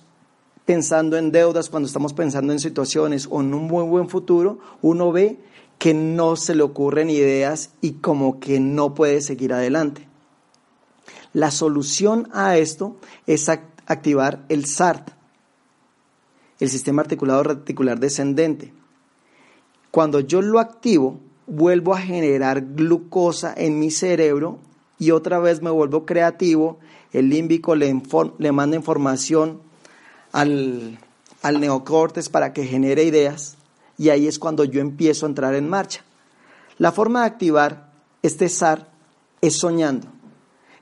pensando 0.65 1.17
en 1.17 1.32
deudas, 1.32 1.69
cuando 1.69 1.88
estamos 1.88 2.13
pensando 2.13 2.53
en 2.53 2.60
situaciones 2.60 3.27
o 3.29 3.41
en 3.41 3.53
un 3.53 3.67
buen 3.67 3.89
buen 3.89 4.10
futuro, 4.10 4.60
uno 4.82 5.12
ve 5.12 5.38
que 5.77 5.93
no 5.93 6.36
se 6.36 6.56
le 6.56 6.63
ocurren 6.63 7.10
ideas 7.10 7.71
y 7.82 7.93
como 7.93 8.39
que 8.39 8.60
no 8.60 8.93
puede 8.93 9.21
seguir 9.21 9.53
adelante. 9.53 10.08
La 11.34 11.51
solución 11.51 12.29
a 12.32 12.58
esto 12.58 12.95
es 13.27 13.49
activar 13.49 14.45
el 14.49 14.65
SART, 14.65 15.10
el 16.59 16.69
sistema 16.69 17.01
articulado 17.01 17.43
reticular 17.43 17.99
descendente. 17.99 18.73
Cuando 19.91 20.19
yo 20.19 20.41
lo 20.41 20.59
activo, 20.59 21.19
vuelvo 21.45 21.93
a 21.93 22.01
generar 22.01 22.61
glucosa 22.75 23.53
en 23.55 23.79
mi 23.79 23.91
cerebro 23.91 24.59
y 24.97 25.11
otra 25.11 25.39
vez 25.39 25.61
me 25.61 25.69
vuelvo 25.69 26.05
creativo, 26.05 26.79
el 27.11 27.29
límbico 27.29 27.75
le, 27.75 28.01
le 28.37 28.51
manda 28.51 28.77
información 28.77 29.59
al, 30.31 30.97
al 31.41 31.59
neocortes 31.59 32.29
para 32.29 32.53
que 32.53 32.65
genere 32.65 33.03
ideas 33.03 33.57
y 33.97 34.09
ahí 34.09 34.27
es 34.27 34.39
cuando 34.39 34.63
yo 34.63 34.81
empiezo 34.81 35.25
a 35.25 35.29
entrar 35.29 35.55
en 35.55 35.69
marcha. 35.69 36.03
La 36.77 36.91
forma 36.91 37.21
de 37.21 37.27
activar 37.27 37.91
este 38.23 38.49
SAR 38.49 38.89
es 39.41 39.59
soñando. 39.59 40.07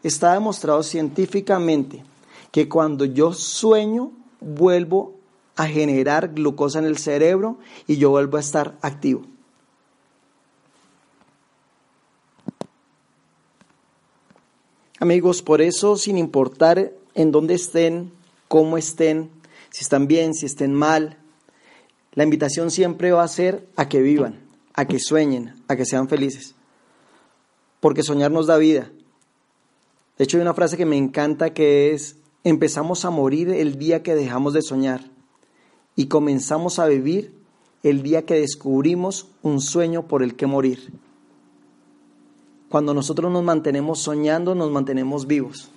Está 0.04 0.34
demostrado 0.34 0.84
científicamente 0.84 2.04
que 2.52 2.70
cuando 2.70 3.06
yo 3.06 3.34
sueño, 3.34 4.12
vuelvo 4.40 5.16
a 5.56 5.68
generar 5.68 6.34
glucosa 6.34 6.80
en 6.80 6.86
el 6.86 6.98
cerebro 6.98 7.58
y 7.88 7.98
yo 7.98 8.10
vuelvo 8.10 8.38
a 8.38 8.42
estar 8.42 8.78
activo. 8.82 9.24
Amigos, 15.00 15.42
por 15.42 15.62
eso, 15.62 15.98
sin 15.98 16.18
importar 16.18 16.92
en 17.16 17.32
dónde 17.32 17.56
estén, 17.56 18.12
cómo 18.48 18.78
estén, 18.78 19.32
si 19.72 19.82
están 19.82 20.08
bien, 20.08 20.34
si 20.36 20.46
estén 20.46 20.74
mal, 20.74 21.18
la 22.14 22.24
invitación 22.24 22.72
siempre 22.72 23.12
va 23.12 23.24
a 23.24 23.28
ser 23.28 23.68
a 23.76 23.90
que 23.90 24.02
vivan, 24.02 24.40
a 24.74 24.86
que 24.86 25.00
sueñen, 25.00 25.56
a 25.68 25.76
que 25.76 25.86
sean 25.86 26.08
felices. 26.08 26.56
Porque 27.80 28.04
soñar 28.04 28.32
nos 28.32 28.48
da 28.48 28.58
vida. 28.58 28.92
De 30.18 30.26
hecho, 30.26 30.38
hay 30.38 30.42
una 30.42 30.54
frase 30.54 30.78
que 30.78 30.86
me 30.86 30.98
encanta 30.98 31.54
que 31.54 31.94
es, 31.94 32.18
empezamos 32.44 33.04
a 33.04 33.10
morir 33.10 33.50
el 33.50 33.80
día 33.80 34.04
que 34.04 34.14
dejamos 34.14 34.54
de 34.54 34.62
soñar 34.62 35.11
y 35.96 36.08
comenzamos 36.08 36.80
a 36.80 36.88
vivir 36.88 37.34
el 37.84 38.04
día 38.04 38.26
que 38.26 38.36
descubrimos 38.36 39.28
un 39.42 39.62
sueño 39.62 40.08
por 40.08 40.24
el 40.24 40.36
que 40.36 40.46
morir. 40.46 40.92
Cuando 42.70 42.94
nosotros 42.94 43.32
nos 43.32 43.44
mantenemos 43.44 44.00
soñando, 44.00 44.56
nos 44.56 44.72
mantenemos 44.72 45.28
vivos. 45.28 45.70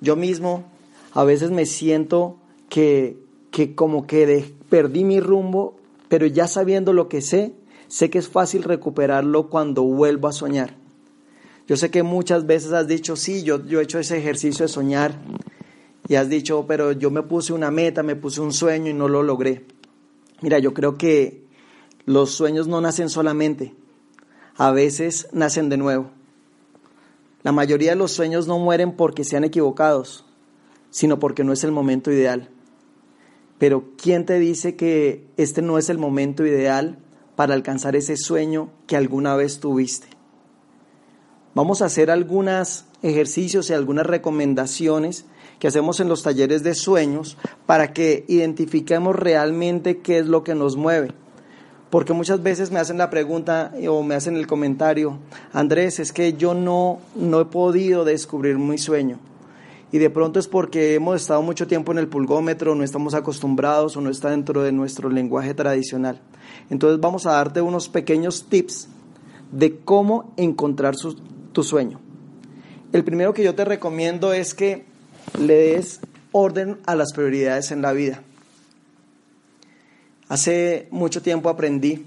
Yo 0.00 0.14
mismo 0.14 0.64
a 1.12 1.24
veces 1.24 1.50
me 1.50 1.66
siento 1.66 2.36
que, 2.68 3.18
que 3.50 3.74
como 3.74 4.06
que 4.06 4.54
perdí 4.68 5.04
mi 5.04 5.18
rumbo, 5.18 5.76
pero 6.08 6.26
ya 6.26 6.46
sabiendo 6.46 6.92
lo 6.92 7.08
que 7.08 7.20
sé, 7.20 7.54
sé 7.88 8.10
que 8.10 8.18
es 8.18 8.28
fácil 8.28 8.62
recuperarlo 8.62 9.48
cuando 9.48 9.82
vuelvo 9.82 10.28
a 10.28 10.32
soñar. 10.32 10.76
Yo 11.66 11.76
sé 11.76 11.90
que 11.90 12.02
muchas 12.02 12.46
veces 12.46 12.72
has 12.72 12.86
dicho, 12.86 13.16
sí, 13.16 13.42
yo, 13.42 13.64
yo 13.66 13.80
he 13.80 13.82
hecho 13.82 13.98
ese 13.98 14.18
ejercicio 14.18 14.64
de 14.64 14.72
soñar 14.72 15.18
y 16.08 16.14
has 16.14 16.28
dicho, 16.30 16.64
pero 16.66 16.92
yo 16.92 17.10
me 17.10 17.22
puse 17.22 17.52
una 17.52 17.70
meta, 17.70 18.02
me 18.02 18.16
puse 18.16 18.40
un 18.40 18.52
sueño 18.52 18.90
y 18.90 18.94
no 18.94 19.08
lo 19.08 19.22
logré. 19.22 19.66
Mira, 20.40 20.58
yo 20.58 20.72
creo 20.72 20.96
que 20.96 21.44
los 22.06 22.30
sueños 22.30 22.66
no 22.66 22.80
nacen 22.80 23.10
solamente, 23.10 23.74
a 24.56 24.70
veces 24.70 25.28
nacen 25.32 25.68
de 25.68 25.76
nuevo. 25.76 26.10
La 27.42 27.52
mayoría 27.52 27.90
de 27.90 27.96
los 27.96 28.12
sueños 28.12 28.46
no 28.46 28.58
mueren 28.58 28.92
porque 28.92 29.22
sean 29.22 29.44
equivocados, 29.44 30.24
sino 30.90 31.18
porque 31.18 31.44
no 31.44 31.52
es 31.52 31.62
el 31.62 31.72
momento 31.72 32.10
ideal. 32.10 32.48
Pero 33.58 33.92
¿quién 34.00 34.24
te 34.24 34.38
dice 34.38 34.76
que 34.76 35.26
este 35.36 35.60
no 35.60 35.76
es 35.76 35.90
el 35.90 35.98
momento 35.98 36.46
ideal 36.46 36.98
para 37.36 37.54
alcanzar 37.54 37.96
ese 37.96 38.16
sueño 38.16 38.70
que 38.86 38.96
alguna 38.96 39.36
vez 39.36 39.60
tuviste? 39.60 40.08
Vamos 41.54 41.82
a 41.82 41.86
hacer 41.86 42.10
algunos 42.10 42.86
ejercicios 43.02 43.68
y 43.68 43.74
algunas 43.74 44.06
recomendaciones 44.06 45.26
que 45.58 45.68
hacemos 45.68 46.00
en 46.00 46.08
los 46.08 46.22
talleres 46.22 46.62
de 46.62 46.74
sueños 46.74 47.36
para 47.66 47.92
que 47.92 48.24
identifiquemos 48.28 49.16
realmente 49.16 49.98
qué 49.98 50.18
es 50.18 50.26
lo 50.26 50.44
que 50.44 50.54
nos 50.54 50.76
mueve. 50.76 51.12
Porque 51.90 52.12
muchas 52.12 52.42
veces 52.42 52.70
me 52.70 52.78
hacen 52.78 52.98
la 52.98 53.10
pregunta 53.10 53.72
o 53.88 54.02
me 54.02 54.14
hacen 54.14 54.36
el 54.36 54.46
comentario, 54.46 55.18
Andrés, 55.52 55.98
es 56.00 56.12
que 56.12 56.34
yo 56.34 56.54
no, 56.54 56.98
no 57.14 57.40
he 57.40 57.44
podido 57.46 58.04
descubrir 58.04 58.58
mi 58.58 58.76
sueño. 58.76 59.18
Y 59.90 59.96
de 59.96 60.10
pronto 60.10 60.38
es 60.38 60.48
porque 60.48 60.94
hemos 60.94 61.16
estado 61.16 61.40
mucho 61.40 61.66
tiempo 61.66 61.92
en 61.92 61.98
el 61.98 62.08
pulgómetro, 62.08 62.74
no 62.74 62.84
estamos 62.84 63.14
acostumbrados 63.14 63.96
o 63.96 64.02
no 64.02 64.10
está 64.10 64.28
dentro 64.30 64.62
de 64.62 64.70
nuestro 64.70 65.08
lenguaje 65.08 65.54
tradicional. 65.54 66.20
Entonces 66.68 67.00
vamos 67.00 67.24
a 67.24 67.32
darte 67.32 67.62
unos 67.62 67.88
pequeños 67.88 68.46
tips 68.50 68.88
de 69.50 69.78
cómo 69.78 70.34
encontrar 70.36 70.94
su, 70.94 71.14
tu 71.52 71.62
sueño. 71.62 72.00
El 72.92 73.02
primero 73.02 73.32
que 73.32 73.42
yo 73.42 73.54
te 73.54 73.64
recomiendo 73.64 74.34
es 74.34 74.52
que 74.52 74.84
le 75.38 75.54
des 75.54 76.00
orden 76.32 76.78
a 76.86 76.94
las 76.94 77.12
prioridades 77.12 77.70
en 77.70 77.82
la 77.82 77.92
vida. 77.92 78.22
Hace 80.28 80.88
mucho 80.90 81.22
tiempo 81.22 81.48
aprendí 81.48 82.06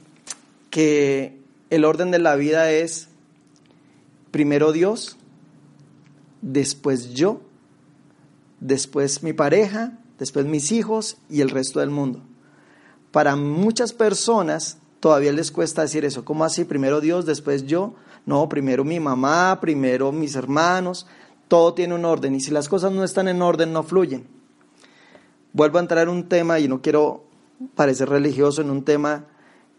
que 0.70 1.40
el 1.70 1.86
orden 1.86 2.12
de 2.12 2.20
la 2.20 2.36
vida 2.36 2.72
es 2.72 3.08
primero 4.32 4.72
Dios, 4.72 5.18
después 6.42 7.14
yo, 7.14 7.42
después 8.60 9.24
mi 9.24 9.34
pareja, 9.34 9.98
después 10.20 10.46
mis 10.46 10.72
hijos 10.72 11.18
y 11.30 11.42
el 11.42 11.50
resto 11.50 11.80
del 11.80 11.90
mundo. 11.90 12.22
Para 13.12 13.36
muchas 13.36 13.92
personas 13.92 14.78
todavía 15.00 15.32
les 15.32 15.52
cuesta 15.52 15.82
decir 15.82 16.06
eso. 16.06 16.24
¿Cómo 16.24 16.46
así? 16.46 16.64
Primero 16.64 17.02
Dios, 17.02 17.26
después 17.26 17.66
yo, 17.66 17.96
no, 18.26 18.48
primero 18.48 18.86
mi 18.86 19.00
mamá, 19.00 19.60
primero 19.60 20.12
mis 20.12 20.36
hermanos, 20.36 21.08
todo 21.52 21.74
tiene 21.74 21.96
un 21.96 22.06
orden 22.06 22.34
y 22.34 22.40
si 22.40 22.50
las 22.50 22.70
cosas 22.70 22.94
no 22.94 23.04
están 23.04 23.28
en 23.28 23.42
orden 23.42 23.74
no 23.74 23.84
fluyen. 23.84 24.26
Vuelvo 25.52 25.80
a 25.80 25.82
entrar 25.82 26.04
en 26.04 26.14
un 26.14 26.30
tema 26.30 26.62
y 26.62 26.70
no 26.70 26.82
quiero 26.82 27.26
parecer 27.76 28.08
religioso 28.08 28.62
en 28.62 28.70
un 28.70 28.86
tema 28.86 29.26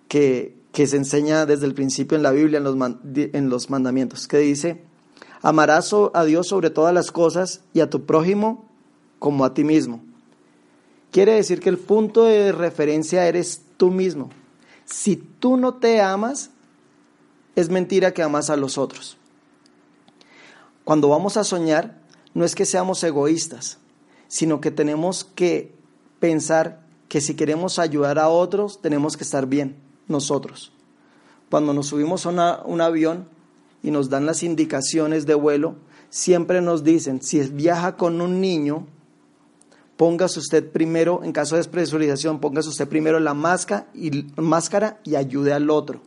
que, 0.07 0.55
que 0.71 0.87
se 0.87 0.99
enseña 0.99 1.47
desde 1.47 1.65
el 1.65 1.73
principio 1.73 2.15
en 2.15 2.23
la 2.23 2.31
Biblia, 2.31 2.59
en 2.59 2.65
los, 2.65 2.77
en 3.15 3.49
los 3.49 3.71
mandamientos, 3.71 4.29
que 4.29 4.37
dice, 4.37 4.83
amarás 5.41 5.95
a 6.13 6.25
Dios 6.27 6.47
sobre 6.47 6.69
todas 6.69 6.93
las 6.93 7.11
cosas 7.11 7.63
y 7.73 7.81
a 7.81 7.89
tu 7.89 8.05
prójimo 8.05 8.67
como 9.19 9.47
a 9.47 9.55
ti 9.55 9.65
mismo. 9.65 10.03
Quiere 11.11 11.33
decir 11.33 11.61
que 11.61 11.71
el 11.71 11.79
punto 11.79 12.25
de 12.25 12.53
referencia 12.53 13.27
eres 13.27 13.63
tú 13.79 13.91
mismo. 13.91 14.29
Si 14.85 15.17
tú 15.17 15.57
no 15.57 15.77
te 15.77 16.03
amas, 16.03 16.51
es 17.57 17.71
mentira 17.71 18.13
que 18.13 18.23
amas 18.23 18.51
a 18.51 18.57
los 18.59 18.77
otros. 18.77 19.17
Cuando 20.85 21.09
vamos 21.09 21.37
a 21.37 21.45
soñar, 21.45 22.01
no 22.35 22.45
es 22.45 22.55
que 22.55 22.67
seamos 22.67 23.03
egoístas, 23.05 23.79
sino 24.29 24.61
que 24.61 24.71
tenemos 24.71 25.25
que 25.25 25.75
pensar 26.19 26.81
que 27.09 27.21
si 27.21 27.35
queremos 27.35 27.79
ayudar 27.79 28.19
a 28.19 28.29
otros, 28.29 28.81
tenemos 28.81 29.17
que 29.17 29.25
estar 29.25 29.47
bien 29.47 29.77
nosotros. 30.09 30.73
Cuando 31.51 31.75
nos 31.75 31.89
subimos 31.89 32.25
a 32.27 32.63
un 32.65 32.81
avión 32.81 33.29
y 33.83 33.91
nos 33.91 34.09
dan 34.09 34.25
las 34.25 34.43
indicaciones 34.43 35.27
de 35.27 35.35
vuelo, 35.35 35.77
siempre 36.09 36.63
nos 36.63 36.85
dicen, 36.85 37.21
si 37.21 37.41
viaja 37.41 37.97
con 37.97 38.21
un 38.21 38.41
niño, 38.41 38.87
póngase 39.97 40.39
usted 40.39 40.73
primero, 40.73 41.23
en 41.23 41.33
caso 41.33 41.55
de 41.55 41.61
despresurización, 41.61 42.41
póngase 42.41 42.71
usted 42.71 42.89
primero 42.89 43.21
la 43.21 43.35
máscara 43.35 43.89
y, 43.95 44.27
máscara 44.37 45.01
y 45.05 45.17
ayude 45.17 45.53
al 45.53 45.69
otro. 45.69 46.01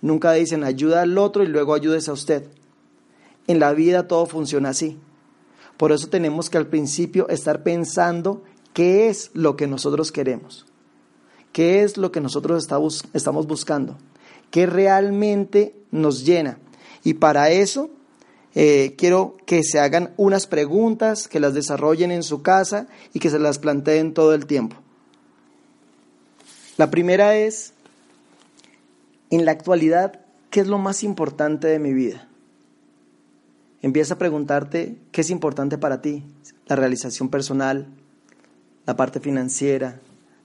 Nunca 0.00 0.32
dicen 0.32 0.64
ayuda 0.64 1.02
al 1.02 1.18
otro 1.18 1.42
y 1.42 1.48
luego 1.48 1.74
ayúdese 1.74 2.10
a 2.10 2.14
usted. 2.14 2.48
En 3.48 3.58
la 3.58 3.72
vida 3.72 4.06
todo 4.06 4.26
funciona 4.26 4.68
así. 4.68 4.96
Por 5.76 5.90
eso 5.90 6.08
tenemos 6.08 6.50
que 6.50 6.58
al 6.58 6.66
principio 6.68 7.28
estar 7.28 7.62
pensando 7.62 8.42
qué 8.74 9.08
es 9.08 9.30
lo 9.34 9.56
que 9.56 9.66
nosotros 9.66 10.12
queremos, 10.12 10.66
qué 11.52 11.82
es 11.82 11.96
lo 11.96 12.12
que 12.12 12.20
nosotros 12.20 12.68
estamos 13.14 13.46
buscando, 13.46 13.96
qué 14.50 14.66
realmente 14.66 15.74
nos 15.90 16.24
llena. 16.24 16.58
Y 17.04 17.14
para 17.14 17.50
eso 17.50 17.90
eh, 18.54 18.94
quiero 18.98 19.36
que 19.46 19.62
se 19.62 19.78
hagan 19.78 20.12
unas 20.16 20.46
preguntas, 20.46 21.28
que 21.28 21.40
las 21.40 21.54
desarrollen 21.54 22.10
en 22.10 22.22
su 22.22 22.42
casa 22.42 22.86
y 23.14 23.20
que 23.20 23.30
se 23.30 23.38
las 23.38 23.58
planteen 23.58 24.14
todo 24.14 24.34
el 24.34 24.46
tiempo. 24.46 24.76
La 26.76 26.90
primera 26.90 27.36
es, 27.36 27.72
en 29.30 29.44
la 29.44 29.52
actualidad, 29.52 30.20
¿qué 30.50 30.60
es 30.60 30.66
lo 30.66 30.78
más 30.78 31.02
importante 31.02 31.66
de 31.66 31.78
mi 31.78 31.92
vida? 31.92 32.27
Empieza 33.80 34.14
a 34.14 34.18
preguntarte 34.18 34.96
qué 35.12 35.20
es 35.20 35.30
importante 35.30 35.78
para 35.78 36.02
ti, 36.02 36.24
la 36.66 36.76
realización 36.76 37.28
personal, 37.28 37.86
la 38.86 38.96
parte 38.96 39.20
financiera, 39.20 40.00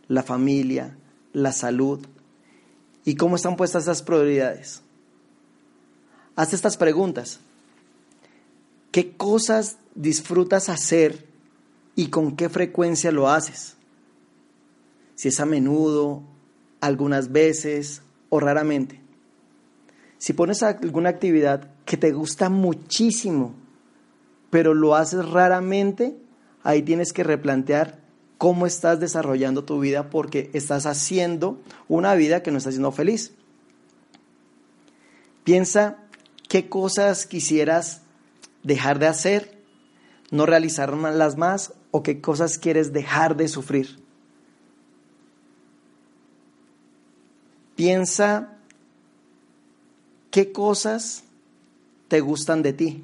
la 0.08 0.24
familia, 0.24 0.96
la 1.32 1.52
salud. 1.52 2.06
¿Y 3.06 3.16
cómo 3.16 3.36
están 3.36 3.56
puestas 3.56 3.84
esas 3.84 4.04
prioridades? 4.04 4.82
Haz 6.36 6.54
estas 6.54 6.78
preguntas. 6.78 7.40
¿Qué 8.92 9.16
cosas 9.18 9.78
disfrutas 9.96 10.70
hacer 10.70 11.26
y 11.96 12.08
con 12.08 12.36
qué 12.36 12.50
frecuencia 12.50 13.12
lo 13.12 13.30
haces? 13.30 13.76
Si 15.16 15.30
es 15.30 15.40
a 15.40 15.46
menudo, 15.46 16.24
algunas 16.82 17.32
veces 17.32 18.02
o 18.30 18.40
raramente. 18.40 19.02
Si 20.18 20.34
pones 20.34 20.64
alguna 20.64 21.10
actividad 21.10 21.73
que 21.94 21.98
te 21.98 22.12
gusta 22.12 22.50
muchísimo, 22.50 23.54
pero 24.50 24.74
lo 24.74 24.96
haces 24.96 25.30
raramente, 25.30 26.18
ahí 26.64 26.82
tienes 26.82 27.14
que 27.14 27.22
replantear 27.22 28.00
cómo 28.40 28.66
estás 28.66 29.00
desarrollando 29.00 29.64
tu 29.64 29.80
vida 29.80 30.10
porque 30.10 30.50
estás 30.54 30.88
haciendo 30.88 31.62
una 31.88 32.16
vida 32.16 32.42
que 32.42 32.50
no 32.50 32.58
está 32.58 32.72
siendo 32.72 32.92
feliz. 32.92 33.34
Piensa 35.44 36.00
qué 36.50 36.68
cosas 36.68 37.28
quisieras 37.28 38.02
dejar 38.64 38.98
de 38.98 39.06
hacer, 39.06 39.62
no 40.32 40.48
realizarlas 40.48 41.38
más 41.38 41.74
o 41.92 42.02
qué 42.02 42.22
cosas 42.22 42.58
quieres 42.58 42.92
dejar 42.92 43.38
de 43.38 43.48
sufrir. 43.48 44.00
Piensa 47.76 48.58
qué 50.32 50.52
cosas 50.52 51.26
te 52.14 52.22
gustan 52.22 52.62
de 52.62 52.74
ti. 52.74 53.04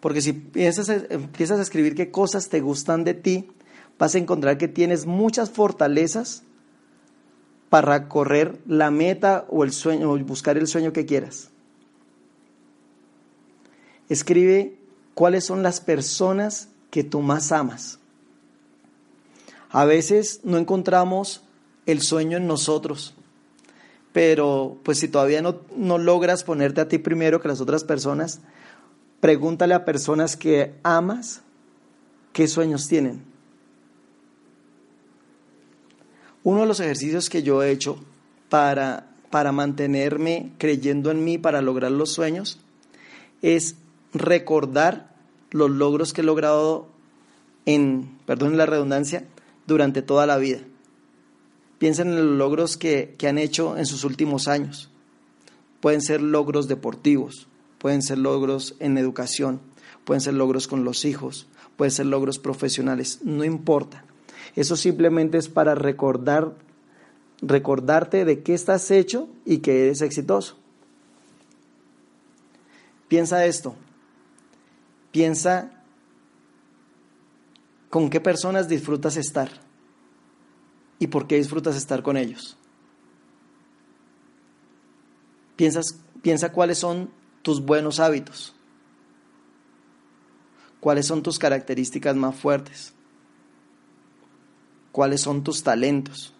Porque 0.00 0.22
si 0.22 0.32
piensas, 0.32 0.88
empiezas 0.88 1.58
a 1.58 1.62
escribir 1.62 1.94
qué 1.94 2.10
cosas 2.10 2.48
te 2.48 2.62
gustan 2.62 3.04
de 3.04 3.12
ti, 3.12 3.50
vas 3.98 4.14
a 4.14 4.18
encontrar 4.18 4.56
que 4.56 4.68
tienes 4.68 5.04
muchas 5.04 5.50
fortalezas 5.50 6.44
para 7.68 8.08
correr 8.08 8.58
la 8.66 8.90
meta 8.90 9.44
o 9.50 9.64
el 9.64 9.72
sueño, 9.72 10.10
o 10.10 10.18
buscar 10.20 10.56
el 10.56 10.66
sueño 10.66 10.94
que 10.94 11.04
quieras. 11.04 11.50
Escribe 14.08 14.78
cuáles 15.12 15.44
son 15.44 15.62
las 15.62 15.82
personas 15.82 16.70
que 16.90 17.04
tú 17.04 17.20
más 17.20 17.52
amas. 17.52 17.98
A 19.68 19.84
veces 19.84 20.40
no 20.42 20.56
encontramos 20.56 21.42
el 21.84 22.00
sueño 22.00 22.38
en 22.38 22.46
nosotros, 22.46 23.14
pero 24.12 24.78
pues 24.82 24.98
si 24.98 25.08
todavía 25.08 25.42
no, 25.42 25.60
no 25.76 25.98
logras 25.98 26.44
ponerte 26.44 26.80
a 26.80 26.88
ti 26.88 26.98
primero 26.98 27.40
que 27.40 27.48
las 27.48 27.60
otras 27.60 27.84
personas, 27.84 28.40
pregúntale 29.20 29.74
a 29.74 29.84
personas 29.84 30.36
que 30.36 30.74
amas 30.82 31.42
qué 32.32 32.48
sueños 32.48 32.88
tienen. 32.88 33.22
Uno 36.44 36.62
de 36.62 36.66
los 36.66 36.80
ejercicios 36.80 37.28
que 37.28 37.42
yo 37.42 37.62
he 37.62 37.70
hecho 37.70 37.98
para, 38.48 39.08
para 39.30 39.52
mantenerme 39.52 40.52
creyendo 40.58 41.10
en 41.10 41.24
mí, 41.24 41.36
para 41.36 41.60
lograr 41.60 41.90
los 41.90 42.12
sueños, 42.12 42.58
es 43.42 43.76
recordar 44.14 45.12
los 45.50 45.70
logros 45.70 46.12
que 46.12 46.22
he 46.22 46.24
logrado 46.24 46.88
en, 47.66 48.18
perdón 48.24 48.56
la 48.56 48.66
redundancia, 48.66 49.24
durante 49.66 50.00
toda 50.00 50.26
la 50.26 50.38
vida. 50.38 50.60
Piensen 51.78 52.08
en 52.08 52.16
los 52.16 52.36
logros 52.38 52.76
que, 52.76 53.14
que 53.18 53.28
han 53.28 53.38
hecho 53.38 53.76
en 53.76 53.86
sus 53.86 54.04
últimos 54.04 54.48
años. 54.48 54.90
Pueden 55.80 56.02
ser 56.02 56.20
logros 56.20 56.66
deportivos, 56.66 57.46
pueden 57.78 58.02
ser 58.02 58.18
logros 58.18 58.74
en 58.80 58.98
educación, 58.98 59.60
pueden 60.04 60.20
ser 60.20 60.34
logros 60.34 60.66
con 60.66 60.84
los 60.84 61.04
hijos, 61.04 61.46
pueden 61.76 61.92
ser 61.92 62.06
logros 62.06 62.40
profesionales, 62.40 63.20
no 63.22 63.44
importa. 63.44 64.04
Eso 64.56 64.74
simplemente 64.74 65.38
es 65.38 65.48
para 65.48 65.76
recordar, 65.76 66.52
recordarte 67.40 68.24
de 68.24 68.42
qué 68.42 68.54
estás 68.54 68.90
hecho 68.90 69.28
y 69.44 69.58
que 69.58 69.84
eres 69.84 70.02
exitoso. 70.02 70.56
Piensa 73.06 73.46
esto. 73.46 73.76
Piensa 75.12 75.70
con 77.88 78.10
qué 78.10 78.20
personas 78.20 78.68
disfrutas 78.68 79.16
estar 79.16 79.67
y 80.98 81.06
por 81.08 81.26
qué 81.26 81.36
disfrutas 81.36 81.76
estar 81.76 82.02
con 82.02 82.16
ellos. 82.16 82.56
Piensas, 85.56 85.98
piensa 86.22 86.52
cuáles 86.52 86.78
son 86.78 87.10
tus 87.42 87.64
buenos 87.64 88.00
hábitos, 88.00 88.54
cuáles 90.80 91.06
son 91.06 91.22
tus 91.22 91.38
características 91.38 92.14
más 92.16 92.36
fuertes 92.36 92.94
cuáles 94.98 95.20
son 95.20 95.44
tus 95.44 95.62
talentos. 95.62 96.34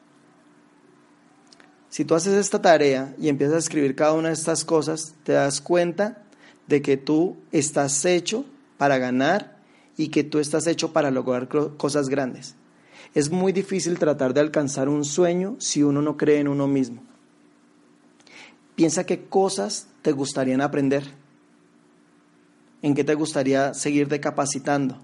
Si 1.90 2.04
tú 2.04 2.16
haces 2.16 2.34
esta 2.34 2.60
tarea 2.60 3.14
y 3.16 3.28
empiezas 3.28 3.54
a 3.54 3.60
escribir 3.60 3.94
cada 3.94 4.14
una 4.14 4.28
de 4.30 4.34
estas 4.34 4.64
cosas, 4.64 5.14
te 5.22 5.32
das 5.32 5.60
cuenta 5.60 6.24
de 6.66 6.82
que 6.82 6.96
tú 6.96 7.36
estás 7.52 8.04
hecho 8.04 8.44
para 8.76 8.98
ganar 8.98 9.58
y 9.96 10.08
que 10.08 10.24
tú 10.24 10.40
estás 10.40 10.66
hecho 10.66 10.92
para 10.92 11.12
lograr 11.12 11.48
cosas 11.76 12.08
grandes. 12.08 12.56
Es 13.14 13.30
muy 13.30 13.52
difícil 13.52 13.98
tratar 13.98 14.34
de 14.34 14.40
alcanzar 14.40 14.88
un 14.88 15.04
sueño 15.04 15.56
si 15.58 15.82
uno 15.82 16.02
no 16.02 16.16
cree 16.16 16.40
en 16.40 16.48
uno 16.48 16.66
mismo. 16.66 17.02
Piensa 18.74 19.04
qué 19.04 19.24
cosas 19.24 19.88
te 20.02 20.12
gustarían 20.12 20.60
aprender, 20.60 21.04
en 22.82 22.94
qué 22.94 23.02
te 23.02 23.14
gustaría 23.14 23.74
seguirte 23.74 24.20
capacitando, 24.20 25.00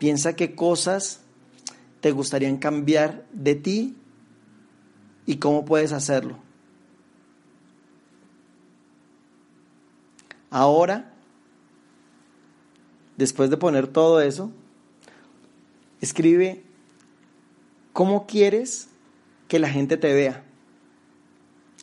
Piensa 0.00 0.34
qué 0.34 0.54
cosas 0.54 1.20
te 2.00 2.10
gustarían 2.10 2.56
cambiar 2.56 3.26
de 3.34 3.54
ti 3.54 3.98
y 5.26 5.36
cómo 5.36 5.66
puedes 5.66 5.92
hacerlo. 5.92 6.38
Ahora, 10.48 11.12
después 13.18 13.50
de 13.50 13.58
poner 13.58 13.88
todo 13.88 14.22
eso, 14.22 14.50
escribe 16.00 16.62
cómo 17.92 18.26
quieres 18.26 18.88
que 19.48 19.58
la 19.58 19.68
gente 19.68 19.96
te 19.96 20.12
vea. 20.12 20.44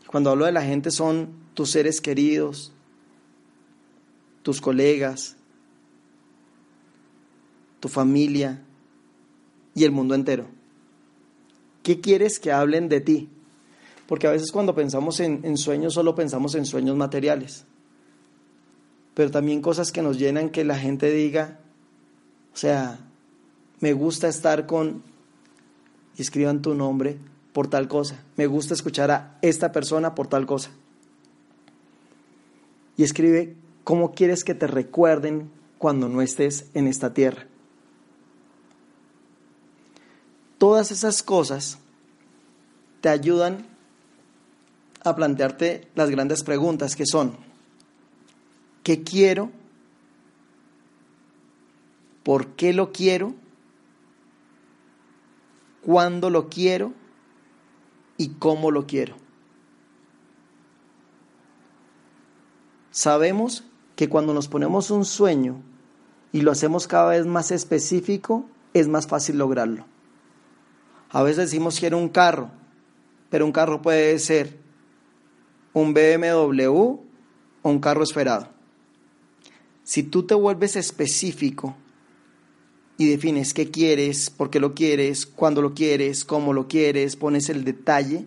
Cuando 0.07 0.31
hablo 0.31 0.45
de 0.45 0.51
la 0.51 0.61
gente 0.61 0.91
son 0.91 1.33
tus 1.53 1.71
seres 1.71 2.01
queridos, 2.01 2.71
tus 4.41 4.61
colegas, 4.61 5.35
tu 7.79 7.89
familia 7.89 8.63
y 9.75 9.83
el 9.83 9.91
mundo 9.91 10.15
entero. 10.15 10.47
¿Qué 11.83 11.99
quieres 11.99 12.39
que 12.39 12.51
hablen 12.51 12.89
de 12.89 13.01
ti? 13.01 13.29
Porque 14.07 14.27
a 14.27 14.31
veces 14.31 14.51
cuando 14.51 14.73
pensamos 14.73 15.19
en, 15.19 15.57
sueños 15.57 15.93
solo 15.93 16.15
pensamos 16.15 16.55
en 16.55 16.65
sueños 16.65 16.95
materiales, 16.95 17.65
pero 19.13 19.31
también 19.31 19.61
cosas 19.61 19.91
que 19.91 20.01
nos 20.01 20.17
llenan 20.17 20.49
que 20.49 20.63
la 20.63 20.77
gente 20.77 21.11
diga, 21.11 21.59
o 22.53 22.57
sea, 22.57 23.06
me 23.79 23.93
gusta 23.93 24.27
estar 24.27 24.65
con, 24.65 25.03
escriban 26.17 26.61
tu 26.61 26.73
nombre 26.73 27.17
por 27.53 27.67
tal 27.67 27.87
cosa, 27.87 28.23
me 28.35 28.47
gusta 28.47 28.73
escuchar 28.73 29.11
a 29.11 29.37
esta 29.41 29.71
persona 29.71 30.15
por 30.15 30.27
tal 30.27 30.45
cosa. 30.45 30.71
Y 32.95 33.03
escribe 33.03 33.55
cómo 33.83 34.13
quieres 34.13 34.43
que 34.43 34.55
te 34.55 34.67
recuerden 34.67 35.51
cuando 35.77 36.09
no 36.09 36.21
estés 36.21 36.65
en 36.73 36.87
esta 36.87 37.13
tierra. 37.13 37.45
Todas 40.57 40.91
esas 40.91 41.21
cosas 41.21 41.77
te 43.01 43.09
ayudan 43.09 43.65
a 45.03 45.15
plantearte 45.15 45.87
las 45.95 46.09
grandes 46.09 46.43
preguntas 46.43 46.95
que 46.95 47.05
son, 47.05 47.37
¿qué 48.83 49.03
quiero? 49.03 49.51
¿Por 52.23 52.47
qué 52.55 52.73
lo 52.73 52.91
quiero? 52.91 53.35
¿Cuándo 55.87 56.29
lo 56.29 56.49
quiero? 56.49 56.91
¿Y 58.17 58.31
cómo 58.39 58.71
lo 58.71 58.85
quiero? 58.85 59.15
Sabemos 62.91 63.63
que 63.95 64.09
cuando 64.09 64.33
nos 64.33 64.49
ponemos 64.49 64.91
un 64.91 65.05
sueño 65.05 65.61
y 66.33 66.41
lo 66.41 66.51
hacemos 66.51 66.87
cada 66.87 67.11
vez 67.11 67.25
más 67.25 67.51
específico, 67.51 68.43
es 68.73 68.89
más 68.89 69.07
fácil 69.07 69.37
lograrlo. 69.37 69.85
A 71.09 71.23
veces 71.23 71.49
decimos 71.49 71.79
quiero 71.79 71.97
un 71.97 72.09
carro, 72.09 72.49
pero 73.29 73.45
un 73.45 73.53
carro 73.53 73.81
puede 73.81 74.19
ser 74.19 74.57
un 75.71 75.93
BMW 75.93 76.69
o 76.69 76.99
un 77.63 77.79
carro 77.79 78.03
esperado. 78.03 78.49
Si 79.83 80.03
tú 80.03 80.23
te 80.23 80.35
vuelves 80.35 80.75
específico 80.75 81.77
y 82.97 83.07
defines 83.07 83.53
qué 83.53 83.69
quieres, 83.69 84.29
por 84.29 84.49
qué 84.49 84.59
lo 84.59 84.73
quieres, 84.73 85.25
cuándo 85.25 85.61
lo 85.61 85.73
quieres, 85.73 86.25
cómo 86.25 86.53
lo 86.53 86.67
quieres, 86.67 87.15
pones 87.15 87.49
el 87.49 87.63
detalle, 87.63 88.25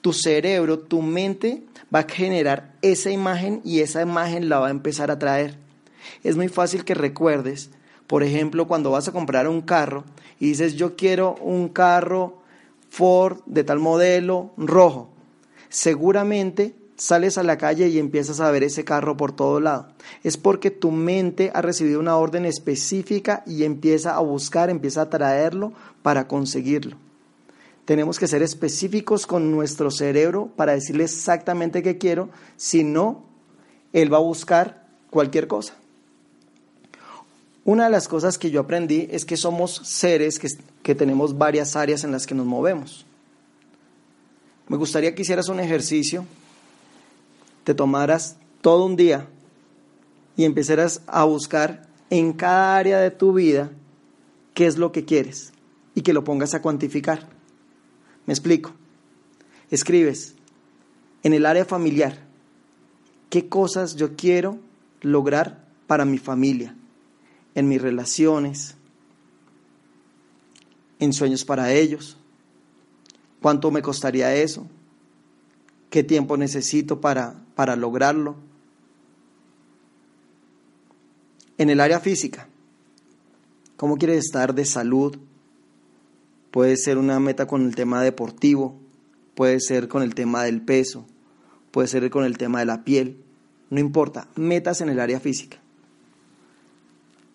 tu 0.00 0.12
cerebro, 0.12 0.78
tu 0.78 1.02
mente 1.02 1.62
va 1.94 2.00
a 2.00 2.08
generar 2.08 2.74
esa 2.82 3.10
imagen 3.10 3.60
y 3.64 3.80
esa 3.80 4.02
imagen 4.02 4.48
la 4.48 4.60
va 4.60 4.68
a 4.68 4.70
empezar 4.70 5.10
a 5.10 5.18
traer. 5.18 5.56
Es 6.22 6.36
muy 6.36 6.48
fácil 6.48 6.84
que 6.84 6.94
recuerdes 6.94 7.70
Por 8.06 8.22
ejemplo, 8.22 8.68
cuando 8.68 8.92
vas 8.92 9.08
a 9.08 9.12
comprar 9.12 9.48
un 9.48 9.62
carro 9.62 10.04
y 10.38 10.50
dices, 10.50 10.76
yo 10.76 10.94
quiero 10.94 11.34
un 11.40 11.68
carro 11.68 12.40
Ford 12.88 13.38
de 13.46 13.64
tal 13.64 13.80
modelo 13.80 14.52
rojo, 14.56 15.10
seguramente 15.68 16.74
sales 16.96 17.38
a 17.38 17.42
la 17.42 17.58
calle 17.58 17.88
y 17.88 17.98
empiezas 17.98 18.40
a 18.40 18.50
ver 18.50 18.62
ese 18.62 18.84
carro 18.84 19.16
por 19.16 19.32
todo 19.32 19.60
lado. 19.60 19.88
Es 20.24 20.36
porque 20.36 20.70
tu 20.70 20.90
mente 20.90 21.50
ha 21.54 21.62
recibido 21.62 22.00
una 22.00 22.16
orden 22.16 22.44
específica 22.46 23.42
y 23.46 23.64
empieza 23.64 24.16
a 24.16 24.20
buscar, 24.20 24.70
empieza 24.70 25.02
a 25.02 25.10
traerlo 25.10 25.72
para 26.02 26.26
conseguirlo. 26.26 26.96
Tenemos 27.84 28.18
que 28.18 28.26
ser 28.26 28.42
específicos 28.42 29.26
con 29.26 29.52
nuestro 29.52 29.90
cerebro 29.90 30.50
para 30.56 30.72
decirle 30.72 31.04
exactamente 31.04 31.82
qué 31.82 31.98
quiero, 31.98 32.30
si 32.56 32.82
no, 32.82 33.22
él 33.92 34.12
va 34.12 34.16
a 34.16 34.20
buscar 34.20 34.86
cualquier 35.10 35.46
cosa. 35.46 35.74
Una 37.64 37.84
de 37.84 37.90
las 37.90 38.08
cosas 38.08 38.38
que 38.38 38.50
yo 38.50 38.60
aprendí 38.60 39.08
es 39.10 39.24
que 39.24 39.36
somos 39.36 39.76
seres 39.84 40.38
que, 40.38 40.48
que 40.82 40.94
tenemos 40.94 41.36
varias 41.36 41.76
áreas 41.76 42.04
en 42.04 42.12
las 42.12 42.26
que 42.26 42.34
nos 42.34 42.46
movemos. 42.46 43.04
Me 44.68 44.76
gustaría 44.76 45.14
que 45.14 45.22
hicieras 45.22 45.48
un 45.48 45.60
ejercicio 45.60 46.26
te 47.66 47.74
tomaras 47.74 48.36
todo 48.60 48.86
un 48.86 48.94
día 48.94 49.26
y 50.36 50.44
empezaras 50.44 51.02
a 51.08 51.24
buscar 51.24 51.88
en 52.10 52.32
cada 52.32 52.76
área 52.76 53.00
de 53.00 53.10
tu 53.10 53.32
vida 53.32 53.72
qué 54.54 54.66
es 54.66 54.78
lo 54.78 54.92
que 54.92 55.04
quieres 55.04 55.52
y 55.92 56.02
que 56.02 56.12
lo 56.12 56.22
pongas 56.22 56.54
a 56.54 56.62
cuantificar. 56.62 57.28
Me 58.24 58.32
explico. 58.32 58.70
Escribes 59.68 60.36
en 61.24 61.32
el 61.32 61.44
área 61.44 61.64
familiar 61.64 62.24
qué 63.30 63.48
cosas 63.48 63.96
yo 63.96 64.14
quiero 64.14 64.60
lograr 65.00 65.66
para 65.88 66.04
mi 66.04 66.18
familia, 66.18 66.76
en 67.56 67.66
mis 67.66 67.82
relaciones, 67.82 68.76
en 71.00 71.12
sueños 71.12 71.44
para 71.44 71.72
ellos. 71.72 72.16
¿Cuánto 73.42 73.72
me 73.72 73.82
costaría 73.82 74.32
eso? 74.36 74.68
¿Qué 75.90 76.04
tiempo 76.04 76.36
necesito 76.36 77.00
para 77.00 77.42
para 77.56 77.74
lograrlo. 77.74 78.36
En 81.58 81.70
el 81.70 81.80
área 81.80 81.98
física, 81.98 82.48
¿cómo 83.76 83.96
quieres 83.96 84.26
estar 84.26 84.54
de 84.54 84.66
salud? 84.66 85.18
Puede 86.52 86.76
ser 86.76 86.98
una 86.98 87.18
meta 87.18 87.46
con 87.46 87.66
el 87.66 87.74
tema 87.74 88.02
deportivo, 88.02 88.78
puede 89.34 89.58
ser 89.60 89.88
con 89.88 90.02
el 90.02 90.14
tema 90.14 90.44
del 90.44 90.60
peso, 90.60 91.06
puede 91.70 91.88
ser 91.88 92.08
con 92.10 92.24
el 92.24 92.36
tema 92.38 92.60
de 92.60 92.66
la 92.66 92.84
piel, 92.84 93.24
no 93.70 93.80
importa, 93.80 94.28
metas 94.36 94.82
en 94.82 94.90
el 94.90 95.00
área 95.00 95.18
física. 95.18 95.56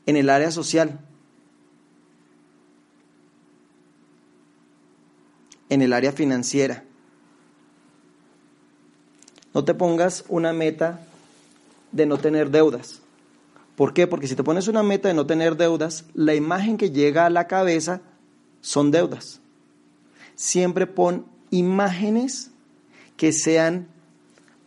En 0.05 0.15
el 0.15 0.29
área 0.29 0.51
social, 0.51 0.99
en 5.69 5.81
el 5.81 5.93
área 5.93 6.11
financiera, 6.11 6.85
no 9.53 9.63
te 9.63 9.73
pongas 9.73 10.23
una 10.29 10.53
meta 10.53 11.01
de 11.91 12.05
no 12.05 12.17
tener 12.17 12.49
deudas. 12.49 13.01
¿Por 13.75 13.93
qué? 13.93 14.07
Porque 14.07 14.27
si 14.27 14.35
te 14.35 14.43
pones 14.43 14.67
una 14.67 14.83
meta 14.83 15.07
de 15.07 15.13
no 15.13 15.25
tener 15.25 15.57
deudas, 15.57 16.05
la 16.13 16.35
imagen 16.35 16.77
que 16.77 16.91
llega 16.91 17.25
a 17.25 17.29
la 17.29 17.47
cabeza 17.47 18.01
son 18.61 18.91
deudas. 18.91 19.41
Siempre 20.35 20.87
pon 20.87 21.25
imágenes 21.49 22.51
que 23.17 23.33
sean 23.33 23.87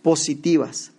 positivas, 0.02 0.92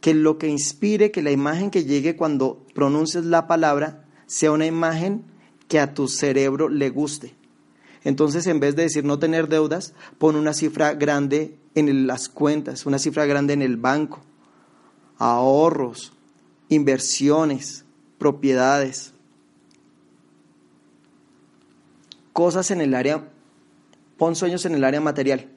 que 0.00 0.14
lo 0.14 0.38
que 0.38 0.48
inspire, 0.48 1.10
que 1.10 1.22
la 1.22 1.30
imagen 1.30 1.70
que 1.70 1.84
llegue 1.84 2.16
cuando 2.16 2.64
pronuncies 2.74 3.24
la 3.24 3.46
palabra 3.46 4.04
sea 4.26 4.52
una 4.52 4.66
imagen 4.66 5.24
que 5.68 5.80
a 5.80 5.94
tu 5.94 6.08
cerebro 6.08 6.68
le 6.68 6.90
guste. 6.90 7.34
Entonces, 8.04 8.46
en 8.46 8.60
vez 8.60 8.76
de 8.76 8.82
decir 8.82 9.04
no 9.04 9.18
tener 9.18 9.48
deudas, 9.48 9.94
pon 10.18 10.36
una 10.36 10.52
cifra 10.52 10.92
grande 10.94 11.56
en 11.74 12.06
las 12.06 12.28
cuentas, 12.28 12.84
una 12.86 12.98
cifra 12.98 13.24
grande 13.24 13.54
en 13.54 13.62
el 13.62 13.78
banco, 13.78 14.20
ahorros, 15.18 16.12
inversiones, 16.68 17.84
propiedades, 18.18 19.14
cosas 22.34 22.70
en 22.70 22.82
el 22.82 22.94
área, 22.94 23.28
pon 24.18 24.36
sueños 24.36 24.66
en 24.66 24.74
el 24.74 24.84
área 24.84 25.00
material. 25.00 25.48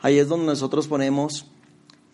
Ahí 0.00 0.18
es 0.18 0.28
donde 0.28 0.46
nosotros 0.46 0.86
ponemos 0.86 1.50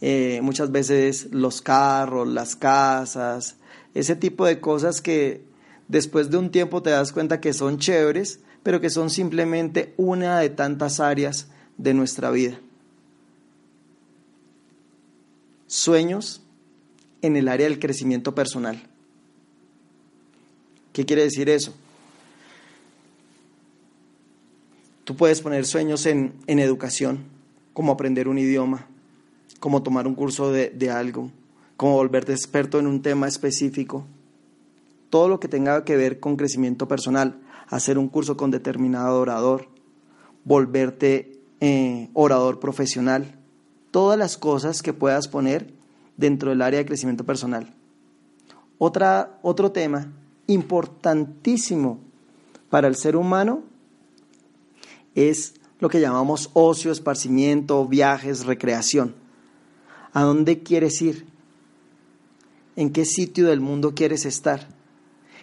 eh, 0.00 0.40
muchas 0.42 0.72
veces 0.72 1.28
los 1.30 1.60
carros, 1.60 2.26
las 2.26 2.56
casas, 2.56 3.56
ese 3.92 4.16
tipo 4.16 4.46
de 4.46 4.60
cosas 4.60 5.02
que 5.02 5.44
después 5.88 6.30
de 6.30 6.38
un 6.38 6.50
tiempo 6.50 6.82
te 6.82 6.90
das 6.90 7.12
cuenta 7.12 7.40
que 7.40 7.52
son 7.52 7.78
chéveres, 7.78 8.40
pero 8.64 8.80
que 8.80 8.90
son 8.90 9.10
simplemente 9.10 9.94
una 9.96 10.40
de 10.40 10.48
tantas 10.48 10.98
áreas 10.98 11.46
de 11.76 11.94
nuestra 11.94 12.30
vida. 12.30 12.58
Sueños 15.68 16.42
en 17.20 17.36
el 17.36 17.48
área 17.48 17.68
del 17.68 17.78
crecimiento 17.78 18.34
personal. 18.34 18.82
¿Qué 20.92 21.04
quiere 21.04 21.22
decir 21.22 21.48
eso? 21.50 21.74
Tú 25.04 25.14
puedes 25.14 25.42
poner 25.42 25.66
sueños 25.66 26.06
en, 26.06 26.32
educación, 26.46 27.24
como 27.74 27.92
aprender 27.92 28.28
un 28.28 28.38
idioma, 28.38 28.86
como 29.60 29.82
tomar 29.82 30.06
un 30.06 30.14
curso 30.14 30.50
de, 30.50 30.70
de 30.70 30.90
algo, 30.90 31.30
como 31.76 31.96
volverte 31.96 32.32
experto 32.32 32.78
en 32.78 32.86
un 32.86 33.02
tema 33.02 33.28
específico. 33.28 34.06
Todo 35.10 35.28
lo 35.28 35.38
que 35.38 35.48
tenga 35.48 35.84
que 35.84 35.96
ver 35.96 36.18
con 36.18 36.36
crecimiento 36.36 36.88
personal, 36.88 37.43
hacer 37.68 37.98
un 37.98 38.08
curso 38.08 38.36
con 38.36 38.50
determinado 38.50 39.20
orador, 39.20 39.68
volverte 40.44 41.40
eh, 41.60 42.10
orador 42.12 42.60
profesional, 42.60 43.38
todas 43.90 44.18
las 44.18 44.36
cosas 44.36 44.82
que 44.82 44.92
puedas 44.92 45.28
poner 45.28 45.72
dentro 46.16 46.50
del 46.50 46.62
área 46.62 46.78
de 46.78 46.86
crecimiento 46.86 47.24
personal. 47.24 47.74
Otra, 48.78 49.38
otro 49.42 49.72
tema 49.72 50.12
importantísimo 50.46 52.00
para 52.70 52.88
el 52.88 52.96
ser 52.96 53.16
humano 53.16 53.62
es 55.14 55.54
lo 55.78 55.88
que 55.88 56.00
llamamos 56.00 56.50
ocio, 56.54 56.90
esparcimiento, 56.92 57.86
viajes, 57.86 58.46
recreación. 58.46 59.14
¿A 60.12 60.22
dónde 60.22 60.62
quieres 60.62 61.00
ir? 61.02 61.26
¿En 62.76 62.90
qué 62.90 63.04
sitio 63.04 63.46
del 63.46 63.60
mundo 63.60 63.94
quieres 63.94 64.24
estar? 64.24 64.68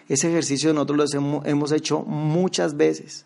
Ese 0.08 0.28
ejercicio 0.28 0.72
nosotros 0.72 1.14
lo 1.14 1.42
hemos 1.44 1.72
hecho 1.72 2.00
muchas 2.02 2.76
veces. 2.76 3.24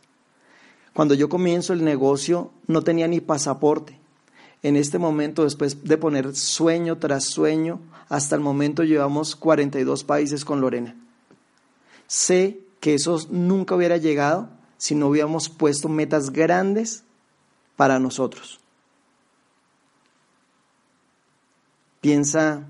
Cuando 0.93 1.15
yo 1.15 1.29
comienzo 1.29 1.73
el 1.73 1.85
negocio 1.85 2.51
no 2.67 2.83
tenía 2.83 3.07
ni 3.07 3.21
pasaporte. 3.21 3.99
En 4.63 4.77
este 4.77 4.99
momento, 4.99 5.45
después 5.45 5.85
de 5.85 5.99
poner 5.99 6.35
sueño 6.35 6.97
tras 6.99 7.25
sueño, 7.25 7.81
hasta 8.09 8.35
el 8.35 8.41
momento 8.41 8.83
llevamos 8.83 9.37
42 9.37 10.05
países 10.05 10.45
con 10.45 10.61
Lorena. 10.61 10.97
Sé 12.07 12.61
que 12.81 12.95
eso 12.95 13.19
nunca 13.31 13.75
hubiera 13.75 13.97
llegado 13.97 14.49
si 14.79 14.95
no 14.95 15.09
hubiéramos 15.09 15.49
puesto 15.49 15.89
metas 15.89 16.31
grandes 16.31 17.05
para 17.77 17.99
nosotros. 17.99 18.61
Piensa 22.01 22.67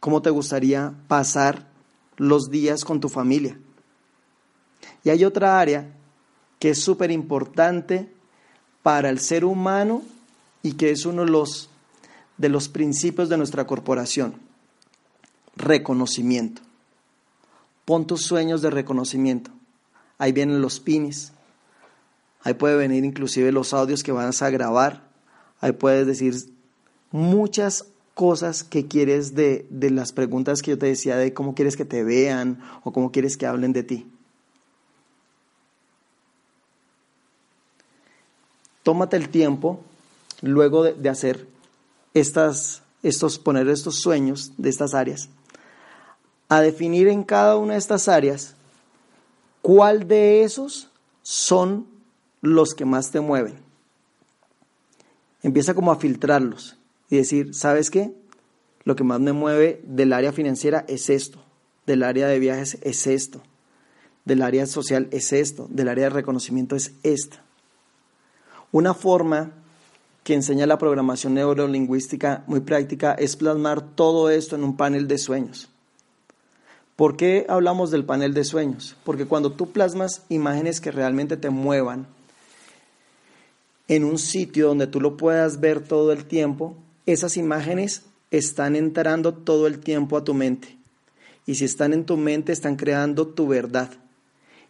cómo 0.00 0.22
te 0.22 0.30
gustaría 0.30 0.94
pasar 1.06 1.71
los 2.16 2.50
días 2.50 2.84
con 2.84 3.00
tu 3.00 3.08
familia. 3.08 3.58
Y 5.04 5.10
hay 5.10 5.24
otra 5.24 5.58
área 5.58 5.92
que 6.58 6.70
es 6.70 6.82
súper 6.82 7.10
importante 7.10 8.12
para 8.82 9.10
el 9.10 9.18
ser 9.18 9.44
humano 9.44 10.02
y 10.62 10.74
que 10.74 10.90
es 10.90 11.06
uno 11.06 11.24
de 11.24 11.30
los, 11.30 11.70
de 12.36 12.48
los 12.48 12.68
principios 12.68 13.28
de 13.28 13.36
nuestra 13.36 13.66
corporación. 13.66 14.34
Reconocimiento. 15.56 16.62
Pon 17.84 18.06
tus 18.06 18.22
sueños 18.22 18.62
de 18.62 18.70
reconocimiento. 18.70 19.50
Ahí 20.18 20.32
vienen 20.32 20.62
los 20.62 20.78
pines. 20.78 21.32
Ahí 22.42 22.54
puede 22.54 22.76
venir 22.76 23.04
inclusive 23.04 23.52
los 23.52 23.72
audios 23.72 24.02
que 24.02 24.12
vas 24.12 24.42
a 24.42 24.50
grabar. 24.50 25.08
Ahí 25.60 25.72
puedes 25.72 26.06
decir 26.06 26.34
muchas 27.10 27.86
cosas 28.14 28.64
que 28.64 28.86
quieres 28.86 29.34
de, 29.34 29.66
de 29.70 29.90
las 29.90 30.12
preguntas 30.12 30.62
que 30.62 30.72
yo 30.72 30.78
te 30.78 30.86
decía 30.86 31.16
de 31.16 31.32
cómo 31.32 31.54
quieres 31.54 31.76
que 31.76 31.84
te 31.84 32.04
vean 32.04 32.62
o 32.84 32.92
cómo 32.92 33.10
quieres 33.10 33.36
que 33.36 33.46
hablen 33.46 33.72
de 33.72 33.82
ti. 33.82 34.06
tómate 38.82 39.16
el 39.16 39.28
tiempo 39.28 39.80
luego 40.40 40.84
de, 40.84 41.08
hacer 41.08 41.46
estas, 42.14 42.82
estos, 43.02 43.38
poner 43.38 43.68
estos 43.68 44.00
sueños 44.00 44.52
de 44.56 44.70
estas 44.70 44.94
áreas, 44.94 45.28
a 46.48 46.60
definir 46.60 47.08
en 47.08 47.22
cada 47.22 47.56
una 47.56 47.74
de 47.74 47.78
estas 47.78 48.08
áreas 48.08 48.54
cuál 49.62 50.08
de 50.08 50.42
esos 50.42 50.90
son 51.22 51.86
los 52.40 52.74
que 52.74 52.84
más 52.84 53.10
te 53.10 53.20
mueven. 53.20 53.54
Empieza 55.42 55.74
como 55.74 55.92
a 55.92 55.96
filtrarlos 55.96 56.76
y 57.12 57.18
decir, 57.18 57.54
¿sabes 57.54 57.90
qué? 57.90 58.10
Lo 58.84 58.96
que 58.96 59.04
más 59.04 59.20
me 59.20 59.34
mueve 59.34 59.82
del 59.84 60.14
área 60.14 60.32
financiera 60.32 60.86
es 60.88 61.10
esto. 61.10 61.44
del 61.84 62.04
área 62.04 62.26
de 62.26 62.38
viajes 62.38 62.78
es 62.80 63.06
esto, 63.06 63.42
del 64.24 64.40
área 64.40 64.66
social 64.66 65.08
es 65.10 65.32
esto, 65.34 65.66
del 65.68 65.88
área 65.88 66.04
de 66.04 66.10
reconocimiento 66.10 66.74
es 66.74 66.92
esta. 67.02 67.42
Una 68.70 68.94
forma 68.94 69.52
que 70.22 70.32
enseña 70.32 70.66
la 70.66 70.78
programación 70.78 71.34
neurolingüística 71.34 72.44
muy 72.46 72.60
práctica 72.60 73.12
es 73.12 73.36
plasmar 73.36 73.82
todo 73.94 74.30
esto 74.30 74.56
en 74.56 74.64
un 74.64 74.76
panel 74.78 75.06
de 75.06 75.18
sueños. 75.18 75.68
¿Por 76.96 77.16
qué 77.16 77.44
hablamos 77.48 77.90
del 77.90 78.06
panel 78.06 78.32
de 78.32 78.44
sueños? 78.44 78.96
Porque 79.04 79.26
cuando 79.26 79.52
tú 79.52 79.70
plasmas 79.72 80.22
imágenes 80.30 80.80
que 80.80 80.92
realmente 80.92 81.36
te 81.36 81.50
muevan 81.50 82.06
en 83.88 84.04
un 84.04 84.18
sitio 84.18 84.68
donde 84.68 84.86
tú 84.86 84.98
lo 84.98 85.18
puedas 85.18 85.60
ver 85.60 85.80
todo 85.80 86.12
el 86.12 86.24
tiempo, 86.24 86.76
esas 87.06 87.36
imágenes 87.36 88.02
están 88.30 88.76
entrando 88.76 89.34
todo 89.34 89.66
el 89.66 89.78
tiempo 89.78 90.16
a 90.16 90.24
tu 90.24 90.34
mente. 90.34 90.76
Y 91.46 91.56
si 91.56 91.64
están 91.64 91.92
en 91.92 92.04
tu 92.04 92.16
mente, 92.16 92.52
están 92.52 92.76
creando 92.76 93.26
tu 93.26 93.48
verdad. 93.48 93.90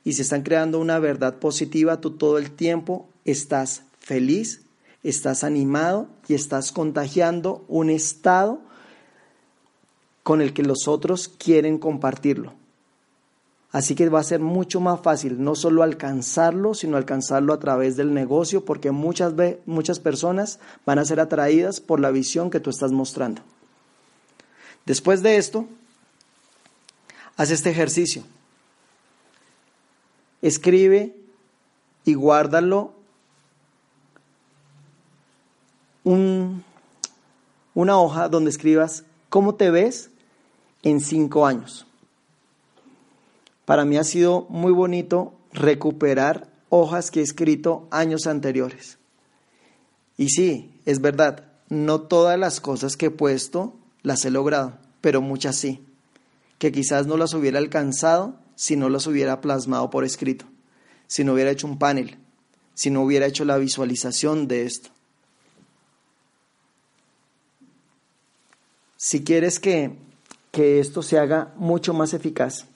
Y 0.04 0.14
si 0.14 0.22
están 0.22 0.42
creando 0.42 0.78
una 0.78 0.98
verdad 0.98 1.38
positiva, 1.38 2.00
tú 2.00 2.12
todo 2.12 2.38
el 2.38 2.50
tiempo 2.50 3.08
estás 3.24 3.82
feliz, 4.00 4.62
estás 5.02 5.44
animado 5.44 6.08
y 6.28 6.34
estás 6.34 6.72
contagiando 6.72 7.64
un 7.68 7.90
estado 7.90 8.60
con 10.22 10.40
el 10.40 10.52
que 10.52 10.62
los 10.62 10.88
otros 10.88 11.28
quieren 11.28 11.78
compartirlo. 11.78 12.54
Así 13.72 13.94
que 13.94 14.10
va 14.10 14.20
a 14.20 14.24
ser 14.24 14.40
mucho 14.40 14.80
más 14.80 15.00
fácil 15.00 15.42
no 15.42 15.54
solo 15.54 15.82
alcanzarlo, 15.82 16.74
sino 16.74 16.98
alcanzarlo 16.98 17.54
a 17.54 17.58
través 17.58 17.96
del 17.96 18.12
negocio, 18.12 18.66
porque 18.66 18.90
muchas, 18.90 19.32
muchas 19.64 19.98
personas 19.98 20.60
van 20.84 20.98
a 20.98 21.06
ser 21.06 21.20
atraídas 21.20 21.80
por 21.80 21.98
la 21.98 22.10
visión 22.10 22.50
que 22.50 22.60
tú 22.60 22.68
estás 22.68 22.92
mostrando. 22.92 23.40
Después 24.84 25.22
de 25.22 25.38
esto, 25.38 25.66
haz 27.38 27.50
este 27.50 27.70
ejercicio. 27.70 28.24
Escribe 30.42 31.16
y 32.04 32.12
guárdalo 32.12 32.92
un, 36.04 36.62
una 37.74 37.98
hoja 37.98 38.28
donde 38.28 38.50
escribas 38.50 39.04
cómo 39.30 39.54
te 39.54 39.70
ves 39.70 40.10
en 40.82 41.00
cinco 41.00 41.46
años. 41.46 41.86
Para 43.64 43.84
mí 43.84 43.96
ha 43.96 44.04
sido 44.04 44.46
muy 44.48 44.72
bonito 44.72 45.34
recuperar 45.52 46.48
hojas 46.68 47.10
que 47.10 47.20
he 47.20 47.22
escrito 47.22 47.86
años 47.90 48.26
anteriores. 48.26 48.98
Y 50.16 50.28
sí, 50.30 50.80
es 50.84 51.00
verdad, 51.00 51.44
no 51.68 52.00
todas 52.02 52.38
las 52.38 52.60
cosas 52.60 52.96
que 52.96 53.06
he 53.06 53.10
puesto 53.10 53.74
las 54.02 54.24
he 54.24 54.30
logrado, 54.30 54.78
pero 55.00 55.20
muchas 55.20 55.56
sí, 55.56 55.84
que 56.58 56.72
quizás 56.72 57.06
no 57.06 57.16
las 57.16 57.34
hubiera 57.34 57.58
alcanzado 57.58 58.38
si 58.54 58.76
no 58.76 58.88
las 58.88 59.06
hubiera 59.06 59.40
plasmado 59.40 59.90
por 59.90 60.04
escrito, 60.04 60.44
si 61.06 61.24
no 61.24 61.34
hubiera 61.34 61.50
hecho 61.50 61.66
un 61.66 61.78
panel, 61.78 62.18
si 62.74 62.90
no 62.90 63.02
hubiera 63.02 63.26
hecho 63.26 63.44
la 63.44 63.58
visualización 63.58 64.48
de 64.48 64.64
esto. 64.64 64.90
Si 68.96 69.24
quieres 69.24 69.58
que, 69.58 69.96
que 70.52 70.78
esto 70.78 71.02
se 71.02 71.18
haga 71.18 71.52
mucho 71.56 71.92
más 71.92 72.14
eficaz, 72.14 72.66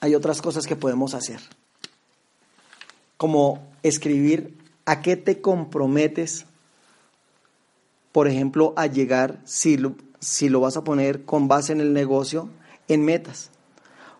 hay 0.00 0.14
otras 0.14 0.40
cosas 0.42 0.66
que 0.66 0.76
podemos 0.76 1.14
hacer, 1.14 1.40
como 3.16 3.70
escribir 3.82 4.56
a 4.86 5.02
qué 5.02 5.16
te 5.16 5.40
comprometes, 5.40 6.46
por 8.12 8.26
ejemplo, 8.26 8.72
a 8.76 8.86
llegar, 8.86 9.40
si 9.44 9.76
lo, 9.76 10.60
vas 10.60 10.76
a 10.76 10.84
poner 10.84 11.24
con 11.24 11.48
base 11.48 11.72
en 11.72 11.80
el 11.80 11.92
negocio, 11.92 12.48
en 12.88 13.04
metas. 13.04 13.50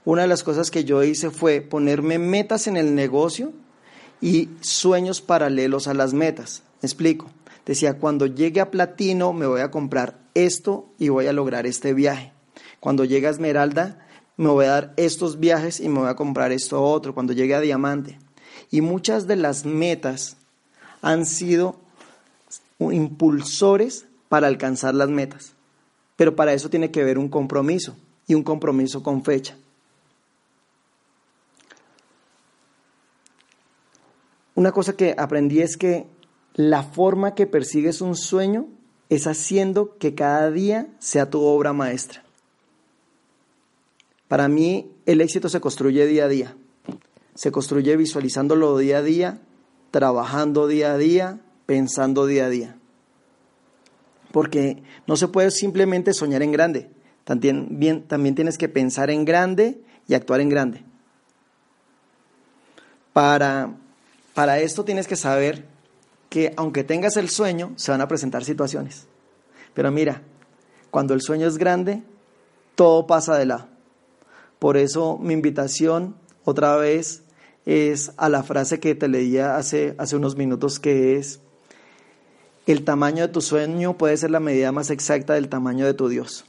Una 0.05 0.22
de 0.22 0.28
las 0.28 0.45
cosas 0.45 0.70
que 0.70 0.85
yo 0.85 1.03
hice 1.03 1.31
fue 1.31 1.61
ponerme 1.61 2.18
metas 2.18 2.66
en 2.66 2.76
el 2.76 2.95
negocio 2.95 3.53
y 4.20 4.49
sueños 4.61 5.20
paralelos 5.20 5.89
a 5.89 5.95
las 5.95 6.12
metas. 6.12 6.62
Me 6.81 6.87
explico. 6.87 7.31
Decía, 7.66 7.99
cuando 7.99 8.26
llegue 8.26 8.61
a 8.61 8.70
platino 8.70 9.33
me 9.33 9.47
voy 9.47 9.61
a 9.61 9.70
comprar 9.70 10.18
esto 10.35 10.89
y 10.99 11.09
voy 11.09 11.26
a 11.26 11.33
lograr 11.33 11.66
este 11.66 11.95
viaje. 11.95 12.33
Cuando 12.81 13.05
llegue 13.05 13.26
a 13.26 13.31
esmeralda 13.31 14.07
me 14.41 14.49
voy 14.49 14.64
a 14.64 14.70
dar 14.70 14.95
estos 14.97 15.38
viajes 15.38 15.80
y 15.80 15.91
me 15.91 15.99
voy 16.01 16.09
a 16.09 16.16
comprar 16.16 16.51
esto 16.51 16.82
otro 16.82 17.12
cuando 17.12 17.34
llegue 17.34 17.55
a 17.55 17.61
diamante. 17.61 18.18
Y 18.70 18.80
muchas 18.80 19.26
de 19.26 19.36
las 19.36 19.66
metas 19.66 20.38
han 21.03 21.26
sido 21.26 21.76
impulsores 22.78 24.07
para 24.30 24.47
alcanzar 24.47 24.95
las 24.95 25.11
metas. 25.11 25.53
Pero 26.16 26.36
para 26.36 26.55
eso 26.55 26.70
tiene 26.70 26.91
que 26.91 27.03
haber 27.03 27.18
un 27.18 27.28
compromiso 27.28 27.95
y 28.26 28.34
un 28.34 28.43
compromiso 28.43 29.03
con 29.03 29.22
fecha. 29.24 29.59
Una 34.55 34.72
cosa 34.72 34.97
que 34.97 35.14
aprendí 35.18 35.61
es 35.61 35.76
que 35.76 36.07
la 36.55 36.82
forma 36.82 37.34
que 37.34 37.47
persigues 37.47 38.01
un 38.01 38.16
sueño 38.16 38.68
es 39.11 39.26
haciendo 39.26 39.99
que 39.99 40.14
cada 40.14 40.51
día 40.51 40.86
sea 40.99 41.28
tu 41.28 41.43
obra 41.43 41.74
maestra. 41.74 42.24
Para 44.31 44.47
mí 44.47 44.89
el 45.07 45.20
éxito 45.22 45.49
se 45.49 45.61
construye 45.61 46.07
día 46.07 46.26
a 46.26 46.28
día. 46.28 46.57
Se 47.35 47.51
construye 47.51 47.97
visualizándolo 47.97 48.78
día 48.78 48.99
a 48.99 49.03
día, 49.03 49.41
trabajando 49.91 50.68
día 50.68 50.93
a 50.93 50.97
día, 50.97 51.41
pensando 51.66 52.26
día 52.26 52.45
a 52.45 52.49
día. 52.49 52.76
Porque 54.31 54.85
no 55.09 55.16
se 55.16 55.26
puede 55.26 55.51
simplemente 55.51 56.14
soñar 56.14 56.45
en 56.45 56.53
grande. 56.53 56.91
También, 57.24 58.05
también 58.07 58.37
tienes 58.37 58.57
que 58.57 58.68
pensar 58.68 59.11
en 59.11 59.24
grande 59.24 59.81
y 60.07 60.14
actuar 60.14 60.41
en 60.41 60.49
grande. 60.49 60.85
Para, 63.12 63.74
para 64.33 64.61
esto 64.61 64.85
tienes 64.85 65.09
que 65.09 65.16
saber 65.16 65.66
que 66.28 66.55
aunque 66.57 66.85
tengas 66.85 67.16
el 67.16 67.31
sueño, 67.31 67.72
se 67.74 67.91
van 67.91 68.01
a 68.01 68.07
presentar 68.07 68.45
situaciones. 68.45 69.09
Pero 69.74 69.91
mira, 69.91 70.22
cuando 70.93 71.14
el 71.14 71.20
sueño 71.20 71.49
es 71.49 71.59
grande, 71.59 72.05
todo 72.76 73.09
pasa 73.09 73.37
de 73.37 73.47
lado. 73.47 73.69
Por 74.61 74.76
eso 74.76 75.18
mi 75.18 75.32
invitación 75.32 76.14
otra 76.44 76.76
vez 76.76 77.24
es 77.64 78.12
a 78.18 78.28
la 78.28 78.42
frase 78.42 78.78
que 78.78 78.94
te 78.94 79.08
leía 79.08 79.56
hace, 79.56 79.94
hace 79.98 80.16
unos 80.16 80.36
minutos 80.36 80.78
que 80.78 81.16
es, 81.16 81.40
el 82.66 82.84
tamaño 82.84 83.26
de 83.26 83.32
tu 83.32 83.40
sueño 83.40 83.96
puede 83.96 84.18
ser 84.18 84.30
la 84.30 84.38
medida 84.38 84.70
más 84.70 84.90
exacta 84.90 85.32
del 85.32 85.48
tamaño 85.48 85.86
de 85.86 85.94
tu 85.94 86.08
Dios. 86.08 86.44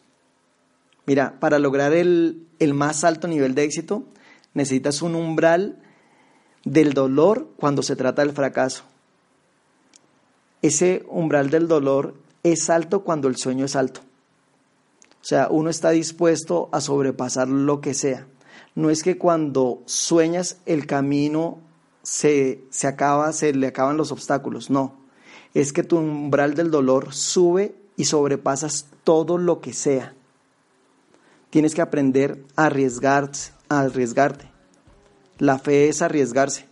Mira, 1.05 1.39
para 1.39 1.57
lograr 1.57 1.93
el, 1.93 2.47
el 2.59 2.73
más 2.73 3.05
alto 3.05 3.29
nivel 3.29 3.55
de 3.55 3.63
éxito, 3.63 4.03
necesitas 4.53 5.01
un 5.01 5.15
umbral 5.15 5.81
del 6.65 6.93
dolor 6.93 7.47
cuando 7.55 7.81
se 7.81 7.95
trata 7.95 8.23
del 8.23 8.33
fracaso. 8.33 8.83
Ese 10.61 11.05
umbral 11.07 11.49
del 11.49 11.69
dolor 11.69 12.13
es 12.43 12.69
alto 12.69 13.05
cuando 13.05 13.29
el 13.29 13.37
sueño 13.37 13.63
es 13.63 13.77
alto. 13.77 14.01
O 15.21 15.23
sea, 15.23 15.47
uno 15.49 15.69
está 15.69 15.91
dispuesto 15.91 16.69
a 16.71 16.81
sobrepasar 16.81 17.47
lo 17.47 17.79
que 17.79 17.93
sea. 17.93 18.27
No 18.73 18.89
es 18.89 19.03
que 19.03 19.17
cuando 19.17 19.83
sueñas 19.85 20.57
el 20.65 20.87
camino 20.87 21.59
se, 22.01 22.63
se 22.71 22.87
acaba, 22.87 23.31
se 23.33 23.53
le 23.53 23.67
acaban 23.67 23.97
los 23.97 24.11
obstáculos, 24.11 24.69
no. 24.69 24.95
Es 25.53 25.73
que 25.73 25.83
tu 25.83 25.97
umbral 25.97 26.55
del 26.55 26.71
dolor 26.71 27.13
sube 27.13 27.75
y 27.97 28.05
sobrepasas 28.05 28.87
todo 29.03 29.37
lo 29.37 29.61
que 29.61 29.73
sea. 29.73 30.15
Tienes 31.51 31.75
que 31.75 31.81
aprender 31.81 32.43
a 32.55 32.67
arriesgarse, 32.67 33.51
a 33.69 33.81
arriesgarte. 33.81 34.49
La 35.37 35.59
fe 35.59 35.89
es 35.89 36.01
arriesgarse. 36.01 36.65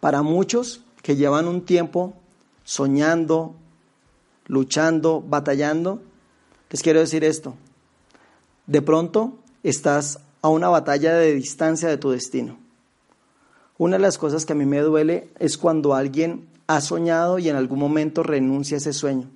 Para 0.00 0.22
muchos 0.22 0.84
que 1.02 1.16
llevan 1.16 1.48
un 1.48 1.64
tiempo 1.64 2.14
soñando, 2.64 3.54
luchando, 4.46 5.20
batallando, 5.20 6.02
les 6.72 6.82
quiero 6.82 7.00
decir 7.00 7.22
esto. 7.22 7.54
De 8.66 8.80
pronto 8.80 9.38
estás 9.62 10.20
a 10.40 10.48
una 10.48 10.70
batalla 10.70 11.14
de 11.14 11.34
distancia 11.34 11.88
de 11.88 11.98
tu 11.98 12.10
destino. 12.10 12.58
Una 13.76 13.96
de 13.96 14.02
las 14.02 14.16
cosas 14.16 14.46
que 14.46 14.54
a 14.54 14.56
mí 14.56 14.64
me 14.64 14.80
duele 14.80 15.28
es 15.38 15.58
cuando 15.58 15.94
alguien 15.94 16.48
ha 16.66 16.80
soñado 16.80 17.38
y 17.38 17.50
en 17.50 17.56
algún 17.56 17.78
momento 17.78 18.22
renuncia 18.22 18.76
a 18.76 18.78
ese 18.78 18.94
sueño. 18.94 19.28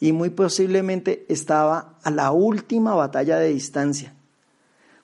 Y 0.00 0.12
muy 0.12 0.30
posiblemente 0.30 1.24
estaba 1.28 1.94
a 2.02 2.10
la 2.10 2.32
última 2.32 2.94
batalla 2.94 3.38
de 3.38 3.48
distancia. 3.48 4.14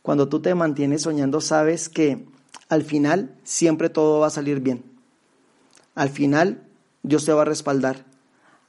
Cuando 0.02 0.28
tú 0.28 0.40
te 0.40 0.56
mantienes 0.56 1.02
soñando 1.02 1.40
sabes 1.40 1.88
que 1.88 2.26
al 2.68 2.82
final 2.82 3.36
siempre 3.44 3.88
todo 3.88 4.18
va 4.18 4.26
a 4.26 4.30
salir 4.30 4.58
bien. 4.58 4.82
Al 5.94 6.08
final 6.08 6.66
Dios 7.04 7.24
te 7.24 7.32
va 7.32 7.42
a 7.42 7.46
respaldar. 7.46 8.04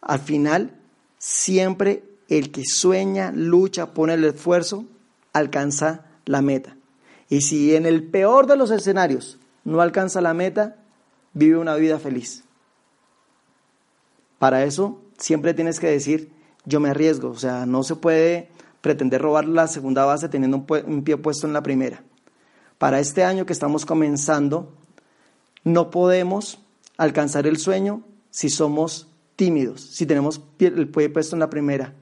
Al 0.01 0.19
final 0.19 0.75
siempre 1.17 2.12
el 2.37 2.51
que 2.51 2.63
sueña, 2.65 3.31
lucha, 3.31 3.93
pone 3.93 4.13
el 4.13 4.23
esfuerzo, 4.25 4.85
alcanza 5.33 6.05
la 6.25 6.41
meta. 6.41 6.77
Y 7.29 7.41
si 7.41 7.75
en 7.75 7.85
el 7.85 8.03
peor 8.03 8.47
de 8.47 8.57
los 8.57 8.71
escenarios 8.71 9.39
no 9.63 9.81
alcanza 9.81 10.21
la 10.21 10.33
meta, 10.33 10.77
vive 11.33 11.57
una 11.57 11.75
vida 11.75 11.99
feliz. 11.99 12.43
Para 14.39 14.63
eso 14.63 15.01
siempre 15.17 15.53
tienes 15.53 15.79
que 15.79 15.87
decir, 15.87 16.31
yo 16.65 16.79
me 16.79 16.89
arriesgo, 16.89 17.29
o 17.29 17.37
sea, 17.37 17.65
no 17.65 17.83
se 17.83 17.95
puede 17.95 18.49
pretender 18.81 19.21
robar 19.21 19.47
la 19.47 19.67
segunda 19.67 20.05
base 20.05 20.29
teniendo 20.29 20.65
un, 20.67 21.03
pie 21.03 21.17
puesto 21.17 21.47
en 21.47 21.53
la 21.53 21.63
primera. 21.63 22.03
Para 22.77 22.99
este 22.99 23.23
año 23.23 23.45
que 23.45 23.53
estamos 23.53 23.85
comenzando, 23.85 24.73
no 25.63 25.89
podemos 25.89 26.59
alcanzar 26.97 27.47
el 27.47 27.57
sueño 27.57 28.03
si 28.29 28.49
somos 28.49 29.07
tímidos, 29.35 29.81
si 29.81 30.05
tenemos 30.05 30.41
el 30.59 30.89
pie 30.89 31.09
puesto 31.09 31.35
en 31.35 31.39
la 31.39 31.49
primera, 31.49 31.93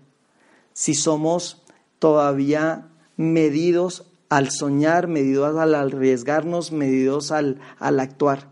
si 0.81 0.95
somos 0.95 1.61
todavía 1.99 2.87
medidos 3.15 4.07
al 4.29 4.49
soñar, 4.49 5.07
medidos 5.07 5.55
al 5.55 5.75
arriesgarnos, 5.75 6.71
medidos 6.71 7.31
al, 7.31 7.59
al 7.77 7.99
actuar. 7.99 8.47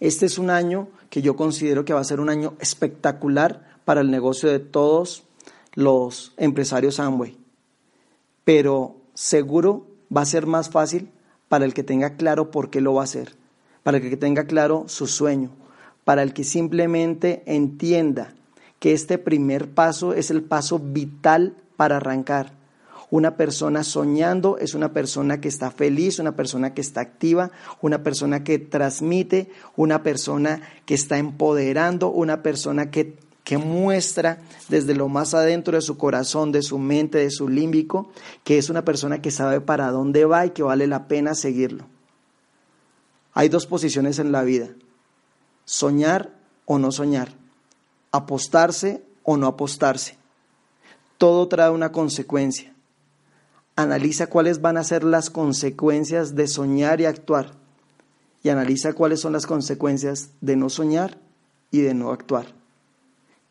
Este 0.00 0.26
es 0.26 0.38
un 0.38 0.50
año 0.50 0.88
que 1.10 1.22
yo 1.22 1.36
considero 1.36 1.84
que 1.84 1.92
va 1.92 2.00
a 2.00 2.04
ser 2.04 2.18
un 2.18 2.30
año 2.30 2.54
espectacular 2.58 3.78
para 3.84 4.00
el 4.00 4.10
negocio 4.10 4.50
de 4.50 4.58
todos 4.58 5.22
los 5.74 6.34
empresarios 6.36 6.98
Amway. 6.98 7.38
Pero 8.42 8.96
seguro 9.14 9.86
va 10.14 10.22
a 10.22 10.26
ser 10.26 10.46
más 10.46 10.68
fácil 10.68 11.12
para 11.48 11.64
el 11.64 11.74
que 11.74 11.84
tenga 11.84 12.16
claro 12.16 12.50
por 12.50 12.70
qué 12.70 12.80
lo 12.80 12.92
va 12.92 13.02
a 13.02 13.04
hacer, 13.04 13.36
para 13.84 13.98
el 13.98 14.10
que 14.10 14.16
tenga 14.16 14.48
claro 14.48 14.86
su 14.88 15.06
sueño, 15.06 15.52
para 16.02 16.24
el 16.24 16.34
que 16.34 16.42
simplemente 16.42 17.44
entienda 17.46 18.34
que 18.84 18.92
este 18.92 19.16
primer 19.16 19.70
paso 19.70 20.12
es 20.12 20.30
el 20.30 20.42
paso 20.42 20.78
vital 20.78 21.56
para 21.78 21.96
arrancar. 21.96 22.52
Una 23.10 23.34
persona 23.34 23.82
soñando 23.82 24.58
es 24.58 24.74
una 24.74 24.92
persona 24.92 25.40
que 25.40 25.48
está 25.48 25.70
feliz, 25.70 26.18
una 26.18 26.36
persona 26.36 26.74
que 26.74 26.82
está 26.82 27.00
activa, 27.00 27.50
una 27.80 28.02
persona 28.02 28.44
que 28.44 28.58
transmite, 28.58 29.50
una 29.74 30.02
persona 30.02 30.60
que 30.84 30.92
está 30.92 31.16
empoderando, 31.16 32.10
una 32.10 32.42
persona 32.42 32.90
que 32.90 33.16
que 33.42 33.56
muestra 33.56 34.42
desde 34.68 34.94
lo 34.94 35.08
más 35.08 35.32
adentro 35.32 35.76
de 35.76 35.82
su 35.82 35.96
corazón, 35.96 36.52
de 36.52 36.60
su 36.60 36.78
mente, 36.78 37.16
de 37.16 37.30
su 37.30 37.48
límbico, 37.48 38.10
que 38.42 38.58
es 38.58 38.68
una 38.68 38.84
persona 38.84 39.22
que 39.22 39.30
sabe 39.30 39.62
para 39.62 39.90
dónde 39.92 40.26
va 40.26 40.44
y 40.44 40.50
que 40.50 40.62
vale 40.62 40.86
la 40.86 41.08
pena 41.08 41.34
seguirlo. 41.34 41.86
Hay 43.32 43.48
dos 43.48 43.66
posiciones 43.66 44.18
en 44.18 44.30
la 44.30 44.42
vida, 44.44 44.68
soñar 45.64 46.34
o 46.66 46.78
no 46.78 46.92
soñar, 46.92 47.43
apostarse 48.16 49.02
o 49.22 49.36
no 49.36 49.46
apostarse. 49.46 50.16
Todo 51.18 51.48
trae 51.48 51.70
una 51.70 51.92
consecuencia. 51.92 52.72
Analiza 53.76 54.28
cuáles 54.28 54.60
van 54.60 54.76
a 54.76 54.84
ser 54.84 55.04
las 55.04 55.30
consecuencias 55.30 56.34
de 56.34 56.46
soñar 56.46 57.00
y 57.00 57.06
actuar. 57.06 57.52
Y 58.42 58.50
analiza 58.50 58.92
cuáles 58.92 59.20
son 59.20 59.32
las 59.32 59.46
consecuencias 59.46 60.30
de 60.40 60.56
no 60.56 60.68
soñar 60.68 61.18
y 61.70 61.80
de 61.80 61.94
no 61.94 62.10
actuar 62.10 62.46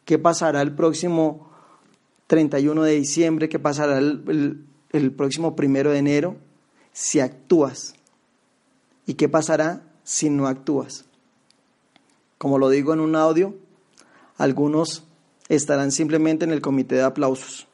qué 0.06 0.20
pasará 0.20 0.62
el 0.62 0.74
próximo 0.74 1.50
31 2.28 2.84
de 2.84 2.94
diciembre, 2.94 3.50
qué 3.50 3.60
pasará 3.60 3.98
el, 3.98 4.66
próximo 5.16 5.56
primero 5.56 5.92
de 5.92 6.00
enero 6.00 6.36
si 6.92 7.20
actúas 7.20 7.96
y 9.06 9.16
qué 9.16 9.30
pasará 9.30 9.82
si 10.04 10.30
no 10.30 10.48
actúas. 10.48 11.06
Como 12.38 12.60
lo 12.60 12.70
digo 12.70 12.94
en 12.94 13.00
un 13.00 13.16
audio, 13.16 13.56
algunos 14.38 15.04
estarán 15.50 15.92
simplemente 15.92 16.46
en 16.46 16.52
el 16.52 16.62
comité 16.62 16.96
de 16.96 17.04
aplausos, 17.04 17.68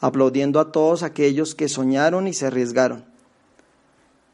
aplaudiendo 0.00 0.60
a 0.60 0.72
todos 0.72 1.02
aquellos 1.02 1.54
que 1.54 1.68
soñaron 1.68 2.26
y 2.26 2.32
se 2.32 2.46
arriesgaron. 2.46 3.04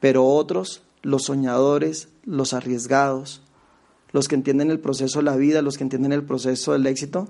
Pero 0.01 0.27
otros, 0.27 0.83
los 1.03 1.25
soñadores, 1.25 2.09
los 2.25 2.55
arriesgados, 2.55 3.43
los 4.13 4.29
que 4.29 4.35
entienden 4.35 4.71
el 4.71 4.81
proceso 4.81 5.19
de 5.19 5.25
la 5.25 5.37
vida, 5.37 5.63
los 5.63 5.77
que 5.77 5.85
entienden 5.85 6.13
el 6.13 6.25
proceso 6.25 6.73
del 6.73 6.87
éxito, 6.87 7.29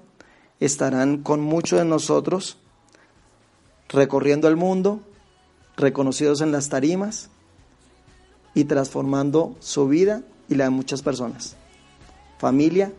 estarán 0.61 1.19
con 1.19 1.41
muchos 1.41 1.79
de 1.79 1.85
nosotros 1.85 2.59
recorriendo 3.89 4.49
el 4.49 4.57
mundo, 4.57 5.01
reconocidos 5.77 6.41
en 6.41 6.53
las 6.53 6.69
tarimas 6.69 7.31
y 8.55 8.65
transformando 8.65 9.57
su 9.61 9.89
vida 9.89 10.23
y 10.49 10.55
la 10.55 10.65
de 10.65 10.71
muchas 10.71 11.03
personas. 11.03 11.57
Familia, 12.39 12.93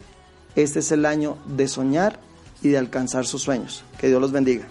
este 0.56 0.80
es 0.80 0.92
el 0.92 1.06
año 1.06 1.38
de 1.46 1.68
soñar 1.68 2.20
y 2.62 2.70
de 2.70 2.78
alcanzar 2.78 3.26
sus 3.26 3.42
sueños. 3.42 3.84
Que 4.00 4.08
Dios 4.08 4.22
los 4.22 4.32
bendiga. 4.32 4.68